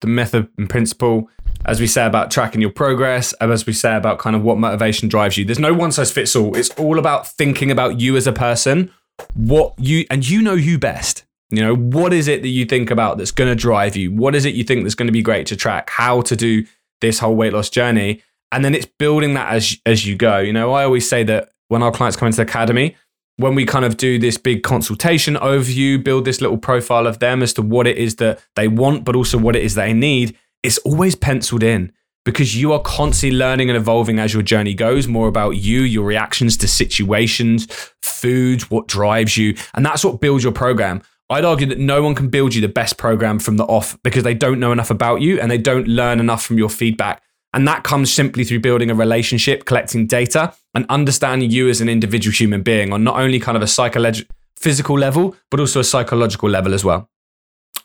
the 0.00 0.06
method 0.06 0.48
and 0.56 0.70
principle, 0.70 1.28
as 1.64 1.80
we 1.80 1.86
say 1.86 2.06
about 2.06 2.30
tracking 2.30 2.60
your 2.60 2.70
progress, 2.70 3.34
and 3.40 3.52
as 3.52 3.66
we 3.66 3.72
say 3.72 3.96
about 3.96 4.18
kind 4.18 4.34
of 4.34 4.42
what 4.42 4.58
motivation 4.58 5.08
drives 5.08 5.36
you. 5.36 5.44
There's 5.44 5.58
no 5.58 5.74
one 5.74 5.92
size 5.92 6.10
fits 6.10 6.34
all. 6.34 6.56
It's 6.56 6.70
all 6.70 6.98
about 6.98 7.28
thinking 7.28 7.70
about 7.70 8.00
you 8.00 8.16
as 8.16 8.26
a 8.26 8.32
person, 8.32 8.90
what 9.34 9.74
you, 9.78 10.06
and 10.10 10.26
you 10.28 10.42
know 10.42 10.54
you 10.54 10.78
best. 10.78 11.24
You 11.50 11.62
know, 11.62 11.74
what 11.74 12.12
is 12.12 12.28
it 12.28 12.42
that 12.42 12.48
you 12.48 12.64
think 12.64 12.90
about 12.90 13.18
that's 13.18 13.32
going 13.32 13.50
to 13.50 13.56
drive 13.56 13.96
you? 13.96 14.12
What 14.12 14.34
is 14.34 14.44
it 14.44 14.54
you 14.54 14.64
think 14.64 14.84
that's 14.84 14.94
going 14.94 15.08
to 15.08 15.12
be 15.12 15.22
great 15.22 15.46
to 15.48 15.56
track? 15.56 15.90
How 15.90 16.20
to 16.22 16.36
do 16.36 16.64
this 17.00 17.18
whole 17.18 17.34
weight 17.34 17.52
loss 17.52 17.68
journey? 17.68 18.22
And 18.52 18.64
then 18.64 18.74
it's 18.74 18.86
building 18.86 19.34
that 19.34 19.52
as 19.52 19.76
as 19.84 20.06
you 20.06 20.16
go. 20.16 20.38
You 20.38 20.52
know, 20.52 20.72
I 20.72 20.84
always 20.84 21.08
say 21.08 21.24
that 21.24 21.50
when 21.68 21.82
our 21.82 21.92
clients 21.92 22.16
come 22.16 22.26
into 22.26 22.36
the 22.36 22.42
academy, 22.42 22.96
when 23.36 23.54
we 23.54 23.64
kind 23.64 23.84
of 23.84 23.96
do 23.96 24.18
this 24.18 24.36
big 24.36 24.62
consultation 24.62 25.34
overview, 25.36 26.02
build 26.02 26.24
this 26.24 26.40
little 26.40 26.58
profile 26.58 27.06
of 27.06 27.20
them 27.20 27.42
as 27.42 27.52
to 27.54 27.62
what 27.62 27.86
it 27.86 27.96
is 27.96 28.16
that 28.16 28.40
they 28.54 28.68
want, 28.68 29.04
but 29.04 29.16
also 29.16 29.38
what 29.38 29.56
it 29.56 29.62
is 29.62 29.74
they 29.74 29.92
need, 29.92 30.36
it's 30.62 30.78
always 30.78 31.14
penciled 31.16 31.62
in 31.62 31.92
because 32.24 32.54
you 32.54 32.72
are 32.72 32.82
constantly 32.82 33.36
learning 33.36 33.70
and 33.70 33.76
evolving 33.76 34.18
as 34.18 34.34
your 34.34 34.42
journey 34.42 34.74
goes, 34.74 35.08
more 35.08 35.26
about 35.26 35.52
you, 35.52 35.80
your 35.80 36.04
reactions 36.04 36.56
to 36.58 36.68
situations, 36.68 37.66
foods, 38.02 38.70
what 38.70 38.86
drives 38.86 39.36
you. 39.36 39.54
And 39.74 39.86
that's 39.86 40.04
what 40.04 40.20
builds 40.20 40.44
your 40.44 40.52
program. 40.52 41.02
I'd 41.30 41.44
argue 41.44 41.66
that 41.68 41.78
no 41.78 42.02
one 42.02 42.16
can 42.16 42.28
build 42.28 42.54
you 42.54 42.60
the 42.60 42.68
best 42.68 42.98
program 42.98 43.38
from 43.38 43.56
the 43.56 43.64
off 43.64 43.96
because 44.02 44.24
they 44.24 44.34
don't 44.34 44.58
know 44.58 44.72
enough 44.72 44.90
about 44.90 45.20
you 45.20 45.40
and 45.40 45.48
they 45.48 45.58
don't 45.58 45.86
learn 45.86 46.18
enough 46.18 46.44
from 46.44 46.58
your 46.58 46.68
feedback. 46.68 47.22
And 47.54 47.66
that 47.68 47.84
comes 47.84 48.12
simply 48.12 48.42
through 48.42 48.60
building 48.60 48.90
a 48.90 48.94
relationship, 48.94 49.64
collecting 49.64 50.08
data, 50.08 50.54
and 50.74 50.86
understanding 50.88 51.50
you 51.50 51.68
as 51.68 51.80
an 51.80 51.88
individual 51.88 52.32
human 52.32 52.62
being 52.62 52.92
on 52.92 53.04
not 53.04 53.16
only 53.16 53.38
kind 53.38 53.56
of 53.56 53.62
a 53.62 53.68
psychological, 53.68 54.34
physical 54.56 54.98
level, 54.98 55.36
but 55.50 55.60
also 55.60 55.80
a 55.80 55.84
psychological 55.84 56.50
level 56.50 56.74
as 56.74 56.84
well. 56.84 57.08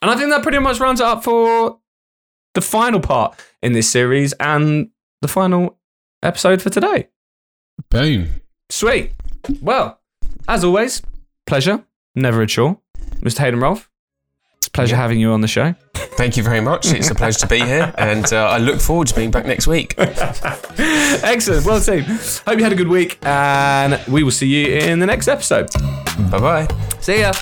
And 0.02 0.10
I 0.10 0.16
think 0.16 0.30
that 0.32 0.44
pretty 0.44 0.60
much 0.60 0.80
rounds 0.80 1.00
it 1.00 1.06
up 1.06 1.24
for 1.24 1.80
the 2.56 2.62
final 2.62 3.00
part 3.00 3.40
in 3.62 3.74
this 3.74 3.90
series 3.90 4.34
and 4.34 4.90
the 5.22 5.28
final 5.28 5.78
episode 6.24 6.62
for 6.62 6.70
today. 6.70 7.10
Boom. 7.90 8.42
Sweet. 8.70 9.12
Well, 9.62 10.00
as 10.48 10.64
always, 10.64 11.02
pleasure, 11.46 11.84
never 12.16 12.42
a 12.42 12.48
chore. 12.48 12.80
Mr. 13.26 13.40
Hayden 13.40 13.60
Rolfe, 13.60 13.90
it's 14.58 14.68
a 14.68 14.72
pleasure 14.72 14.96
having 14.96 15.20
you 15.20 15.32
on 15.32 15.42
the 15.42 15.48
show. 15.48 15.74
Thank 15.96 16.38
you 16.38 16.44
very 16.44 16.62
much. 16.62 16.86
It's 16.94 17.10
a 17.10 17.16
pleasure 17.16 17.40
to 17.40 17.48
be 17.48 17.60
here, 17.60 17.94
and 17.98 18.32
uh, 18.32 18.48
I 18.48 18.58
look 18.58 18.80
forward 18.80 19.08
to 19.08 19.16
being 19.16 19.32
back 19.32 19.46
next 19.46 19.68
week. 19.68 19.96
Excellent. 19.98 21.66
Well, 21.66 21.82
team. 21.82 22.04
Hope 22.04 22.58
you 22.58 22.64
had 22.64 22.72
a 22.72 22.76
good 22.76 22.88
week, 22.88 23.18
and 23.26 24.00
we 24.08 24.24
will 24.24 24.32
see 24.32 24.48
you 24.48 24.78
in 24.78 25.00
the 25.00 25.06
next 25.06 25.28
episode. 25.28 25.70
Bye 26.32 26.40
bye. 26.40 26.68
See 27.02 27.20
ya. 27.20 27.34